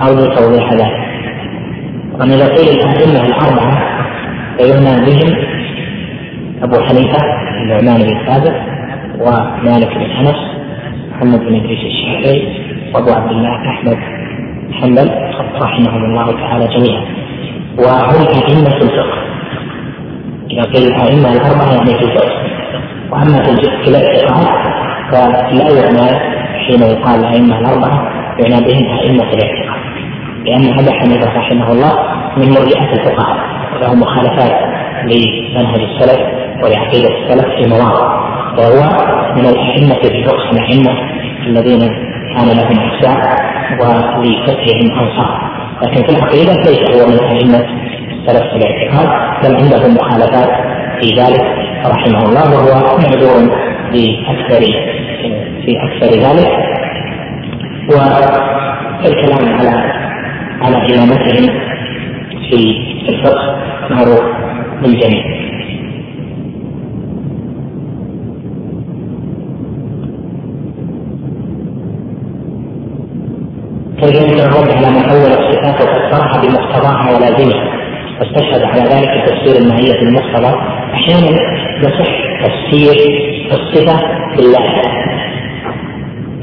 أرجو 0.00 0.34
توضيح 0.34 0.72
ذلك. 0.72 1.04
إذا 2.30 2.48
قيل 2.48 2.68
الأئمة 2.68 3.26
الأربعة 3.26 3.78
فيعنى 4.58 5.06
بهم 5.06 5.53
أبو 6.62 6.80
حنيفة 6.80 7.18
النعمان 7.62 8.02
بن 8.02 8.26
ثابت 8.26 8.54
ومالك 9.20 9.94
بن 9.94 10.02
أنس 10.02 10.36
محمد 11.12 11.40
بن 11.40 11.54
إدريس 11.54 11.80
الشافعي 11.84 12.48
وأبو 12.94 13.10
عبد 13.12 13.30
الله 13.30 13.70
أحمد 13.70 13.98
حنبل 14.72 15.10
رحمهم 15.62 16.04
الله 16.04 16.32
تعالى 16.32 16.66
جميعا. 16.66 17.04
وهم 17.78 18.26
أئمة 18.26 18.76
الفقه. 18.76 19.18
إذا 20.50 20.62
قيل 20.62 20.88
الأئمة 20.88 21.32
الأربعة 21.32 21.74
يعني 21.74 21.98
في 21.98 22.04
الفقه. 22.04 22.32
وأما 23.10 23.42
في 23.42 23.88
الاعتقاد 23.88 24.46
فلا 25.10 25.68
يعنى 25.80 26.34
حين 26.66 26.82
يقال 26.82 27.20
الأئمة 27.20 27.58
الأربعة 27.58 28.12
يعنى 28.40 28.66
بهم 28.66 28.98
أئمة 28.98 29.22
الاعتقاد 29.32 29.84
لأن 30.46 30.78
أبا 30.78 30.92
حنيفة 30.92 31.38
رحمه 31.38 31.72
الله 31.72 31.92
من 32.36 32.50
مرجئة 32.50 32.92
الفقهاء 32.92 33.36
وله 33.74 33.94
مخالفات 33.94 34.52
لمنهج 35.04 35.80
السلف 35.80 36.43
ولعقيدة 36.64 37.08
السلف 37.08 37.44
في 37.44 37.68
مواضع 37.70 38.24
وهو 38.58 38.82
من 39.36 39.46
الأئمة 39.46 39.96
الفقه 40.04 40.50
الأئمة 40.52 40.92
الذين 41.46 41.80
كان 42.34 42.48
لهم 42.56 42.78
أحساء 42.78 43.18
ولفقههم 43.80 44.98
أنصار. 44.98 45.54
لكن 45.82 46.02
في 46.02 46.16
العقيدة 46.16 46.52
ليس 46.52 47.00
هو 47.00 47.06
من 47.06 47.18
أئمة 47.24 47.66
السلف 48.12 48.42
في 48.50 48.56
الاعتقاد 48.56 49.08
بل 49.44 49.56
عنده 49.56 49.88
مخالفات 49.88 50.50
في 51.00 51.08
ذلك 51.20 51.44
رحمه 51.86 52.22
الله 52.22 52.54
وهو 52.54 52.98
معذور 52.98 53.50
بأكثر 53.92 54.62
في 55.64 55.72
أكثر 55.86 56.18
ذلك. 56.18 56.52
والكلام 57.88 59.54
على 59.54 59.70
على 60.62 60.76
إمامتهم 60.76 61.44
في 62.50 62.76
الفقه 63.08 63.58
معروف 63.90 64.22
للجميع 64.82 65.24
يمكن 74.08 74.40
الرد 74.40 74.70
على 74.70 74.90
ما 74.90 75.02
اول 75.12 75.30
الصفات 75.32 75.74
وفسرها 75.82 76.42
بمقتضاها 76.42 77.16
ولازمها. 77.16 77.84
واستشهد 78.20 78.62
على 78.62 78.80
ذلك 78.80 79.28
تفسير 79.28 79.62
الماهية 79.62 80.02
المقتضى 80.02 80.54
أحيانا 80.94 81.40
يصح 81.82 82.10
تفسير 82.44 82.94
الصفة 83.52 84.00
بالله. 84.36 84.82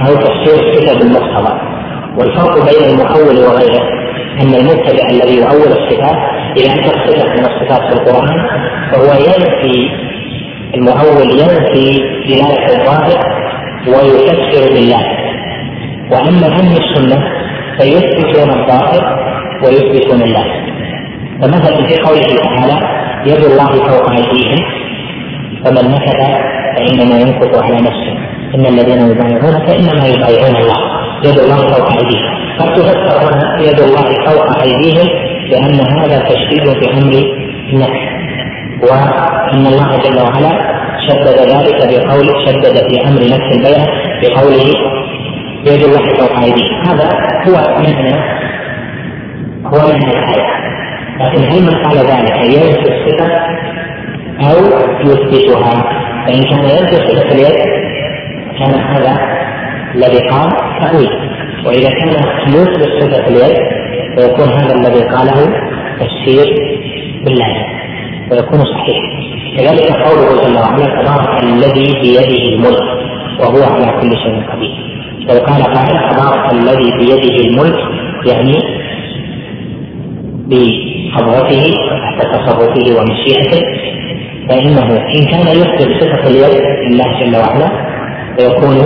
أو 0.01 0.15
تفسير 0.15 0.53
الصفة 0.67 0.99
بالمقتضى 0.99 1.59
والفرق 2.17 2.55
بين 2.55 2.89
المؤول 2.89 3.37
وغيره 3.45 3.83
أن 4.41 4.53
المبتدع 4.53 5.09
الذي 5.09 5.37
يؤول 5.37 5.71
الصفات 5.71 6.17
إذا 6.57 6.73
أتى 6.73 6.89
صفة 6.89 7.33
من 7.33 7.45
الصفات 7.45 7.81
في 7.81 7.93
القرآن 7.99 8.47
فهو 8.91 9.13
ينفي 9.13 9.89
المؤول 10.75 11.29
ينفي 11.39 11.97
دلالة 12.27 12.65
الظاهر 12.79 13.19
ويكفر 13.87 14.73
بالله. 14.73 15.05
وأما 16.11 16.47
أهل 16.47 16.77
السنة 16.77 17.40
فيثبتون 17.79 18.49
الظاهر 18.59 19.03
ويثبتون 19.63 20.21
الله. 20.21 20.45
فمثلا 21.41 21.87
في 21.87 21.95
قوله 22.01 22.35
تعالى 22.43 22.77
يد 23.25 23.43
الله 23.43 23.71
فوق 23.89 24.11
أيديهم 24.11 24.59
فمن 25.65 25.91
نكث 25.91 26.19
فإنما 26.77 27.15
ينكث 27.19 27.63
على 27.63 27.75
نفسه. 27.75 28.15
إن 28.55 28.65
الذين 28.65 29.11
يبايعونك 29.11 29.69
إنما 29.69 30.07
يبايعون 30.07 30.55
الله. 30.55 30.79
يد 31.25 31.39
الله 31.39 31.57
فوق 31.57 31.91
أيديهم. 31.91 32.41
قد 32.59 32.73
تفسر 32.73 33.33
هنا 33.33 33.61
يد 33.61 33.79
الله 33.79 34.25
فوق 34.25 34.61
أيديهم 34.61 35.07
لأن 35.49 35.79
هذا 35.99 36.19
تشديد 36.19 36.65
في 36.79 36.93
أمر 36.93 37.13
النكث 37.73 38.21
وإن 38.81 39.65
الله 39.67 39.97
جل 39.97 40.21
وعلا 40.21 40.51
شدد 41.07 41.37
ذلك 41.53 41.79
بقول 41.91 42.27
شدد 42.45 42.75
في 42.89 43.07
أمر 43.07 43.21
نفس 43.21 43.57
البيع 43.57 43.85
بقوله 44.21 44.73
يد 45.65 45.83
الله 45.83 46.13
فوق 46.13 46.43
ايديهم 46.43 46.81
هذا 46.87 47.09
هو 47.47 47.53
معنى 47.83 48.15
هو 49.65 49.77
معنى 49.77 50.17
الايه 50.19 50.61
لكن 51.19 51.43
هل 51.43 51.61
من 51.61 51.83
قال 51.83 51.97
ذلك 51.97 52.35
ينفي 52.35 52.89
الصفة 52.93 53.31
أو 54.41 54.57
يثبتها؟ 55.01 55.83
فإن 56.25 56.43
كان 56.43 56.63
ينفي 56.63 56.95
صفه 56.95 57.31
اليد 57.31 57.55
كان 58.59 58.73
هذا 58.79 59.17
الذي 59.95 60.27
قال 60.29 60.49
تاويل 60.81 61.09
وإذا 61.65 61.89
كان 61.89 62.09
يثبت 62.47 62.89
صفه 63.01 63.27
اليد 63.27 63.57
فيكون 64.17 64.49
هذا 64.49 64.75
الذي 64.75 65.03
قاله 65.03 65.53
تفسير 65.99 66.45
بالله 67.25 67.65
ويكون 68.31 68.59
صحيحا 68.59 69.21
كذلك 69.57 69.91
قوله 69.91 70.43
جل 70.43 70.57
وعلا 70.57 70.85
تبارك 70.85 71.43
الذي 71.43 71.93
بيده 72.01 72.55
الملك 72.55 72.81
وهو 73.39 73.73
على 73.73 74.01
كل 74.01 74.17
شيء 74.17 74.43
قدير. 74.51 74.90
لو 75.29 75.37
قال 75.37 75.63
قائل 75.63 76.11
تبارك 76.11 76.53
الذي 76.53 76.91
بيده 76.97 77.49
الملك 77.49 77.79
يعني 78.25 78.57
بقبضته 80.47 81.63
تحت 81.89 82.21
تصرفه 82.33 82.99
ومشيئته 82.99 83.61
فإنه 84.49 84.97
إن 85.15 85.23
كان 85.31 85.47
يثبت 85.47 86.03
صفة 86.03 86.27
اليد 86.27 86.61
لله 86.87 87.19
جل 87.19 87.35
وعلا 87.37 87.69
فيكون 88.37 88.77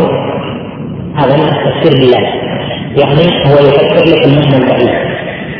هذا 1.15 1.35
من 1.37 1.43
التفسير 1.43 2.01
بالله. 2.01 2.23
يعني 2.97 3.25
هو 3.47 3.67
يفسر 3.67 4.05
لك 4.11 4.25
المعنى 4.25 4.57
البعيد. 4.57 4.89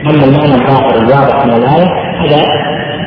أما 0.10 0.24
المعنى 0.26 0.56
الظاهر 0.56 0.98
الواضح 0.98 1.46
من 1.46 1.54
الآية 1.54 1.88
هذا 2.20 2.66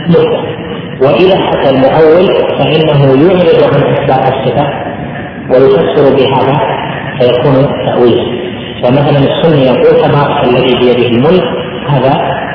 مبتدأ 0.09 0.59
وإذا 1.03 1.35
أتى 1.35 1.71
المؤول 1.71 2.27
فإنه 2.59 3.01
يعرض 3.05 3.75
عن 3.75 3.83
إثبات 3.93 4.35
الصفة 4.35 4.67
ويفسر 5.51 6.17
بهذا 6.17 6.61
فيكون 7.21 7.55
تأويلا 7.87 8.49
فمثلا 8.83 9.19
السني 9.19 9.65
يقول 9.65 10.03
تبارك 10.03 10.45
الذي 10.45 10.75
بيده 10.79 11.09
الملك 11.09 11.45
هذا 11.89 12.13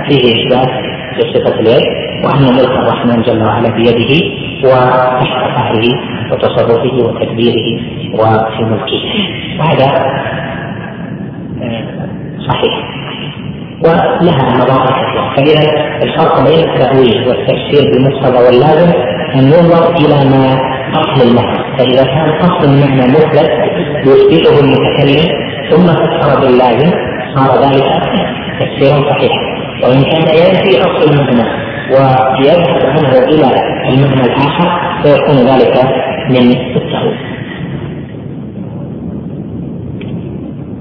فيه 0.08 0.34
إثبات 0.34 0.70
لصفة 1.18 1.60
اليد 1.60 1.84
وأن 2.24 2.42
ملك 2.42 2.72
الرحمن 2.72 3.22
جل 3.22 3.44
وعلا 3.44 3.70
بيده 3.70 4.26
وتحت 4.64 5.44
قهره 5.56 5.90
وتصرفه 6.32 6.96
وتدبيره 7.06 7.82
وفي 8.14 8.64
ملكه. 8.64 9.04
وهذا 9.60 9.86
آه، 11.64 12.08
صحيح. 12.48 13.04
ولها 13.84 14.54
كثيره 14.56 15.36
فإذا 15.36 15.60
الفرق 16.04 16.44
بين 16.44 16.70
التأويل 16.70 17.28
والتفسير 17.28 17.92
بالمقتضى 17.92 18.46
واللازم 18.46 18.92
أن 19.36 19.44
ينظر 19.44 19.96
إلى 19.96 20.30
ما 20.30 20.74
اصل 20.96 21.30
المعنى 21.30 21.78
فإذا 21.78 22.04
كان 22.04 22.30
اصل 22.30 22.64
المعنى 22.66 23.12
مفلت 23.12 23.50
يثبته 24.06 24.60
المتكلم 24.60 25.26
ثم 25.72 25.88
فسر 25.88 26.40
باللازم 26.42 26.92
صار 27.36 27.64
ذلك 27.64 27.90
تفسيرا 28.60 29.10
صحيحا. 29.10 29.54
وإن 29.84 30.04
كان 30.04 30.22
ينفي 30.22 30.82
اصل 30.82 31.12
المعنى 31.12 31.50
ويذهب 31.92 32.86
عنه 32.86 33.10
إلى 33.10 33.50
المعنى 33.90 34.26
الآخر 34.26 34.68
فيكون 35.04 35.36
ذلك 35.36 35.76
من 36.30 36.52
التاويل 36.76 37.18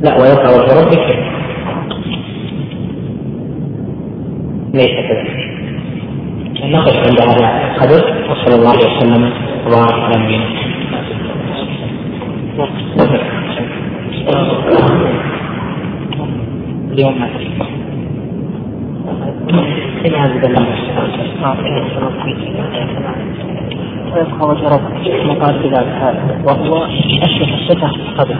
لا 0.03 0.17
ويقع 0.21 0.67
في 0.67 0.81
ربك. 0.81 1.33
ليس 4.75 4.91
كذلك. 5.09 5.42
نقف 6.63 6.97
عند 6.97 7.21
هذا 7.21 7.73
القدر. 7.75 8.03
وصلى 8.31 8.55
الله 8.55 8.77
وسلم 8.77 9.33
وبارك 9.67 10.03
على 10.03 10.17
نبينا 10.23 10.47
اليوم 16.93 17.19
ما 17.19 17.29
بالله 20.43 20.67
ويبقى 24.13 24.49
وجه 24.49 24.65
ربك 24.69 25.05
مقال 25.25 25.55
بذلك 25.63 26.17
وهو 26.47 26.85
أشرف 27.23 27.51
الصفة 27.55 27.91
قبل. 28.19 28.37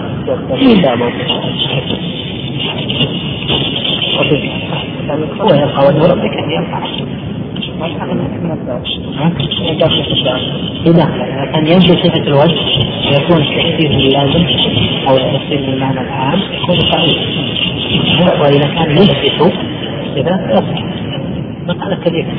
هو 5.41 5.49
يبقى 5.55 5.83
وجه 5.87 6.03
ربك 6.13 6.35
أن 6.39 6.51
ينفع. 6.51 6.81
أن 11.55 11.67
ينفي 11.67 11.93
صفة 12.03 12.23
الوجه 12.27 12.61
ويكون 13.07 13.43
التحسين 13.43 13.93
اللازم 13.93 14.47
أو 15.09 15.17
التحسين 15.17 15.61
بالمعنى 15.67 16.01
العام 16.01 16.41
يكون 16.53 16.79
صحيح 16.81 17.19
وإذا 18.41 18.69
كان 18.75 18.91
يثبت 18.91 19.43
صفة 20.17 20.53
يصح 20.53 20.83
مسألة 21.69 21.97
كبيرة 22.05 22.33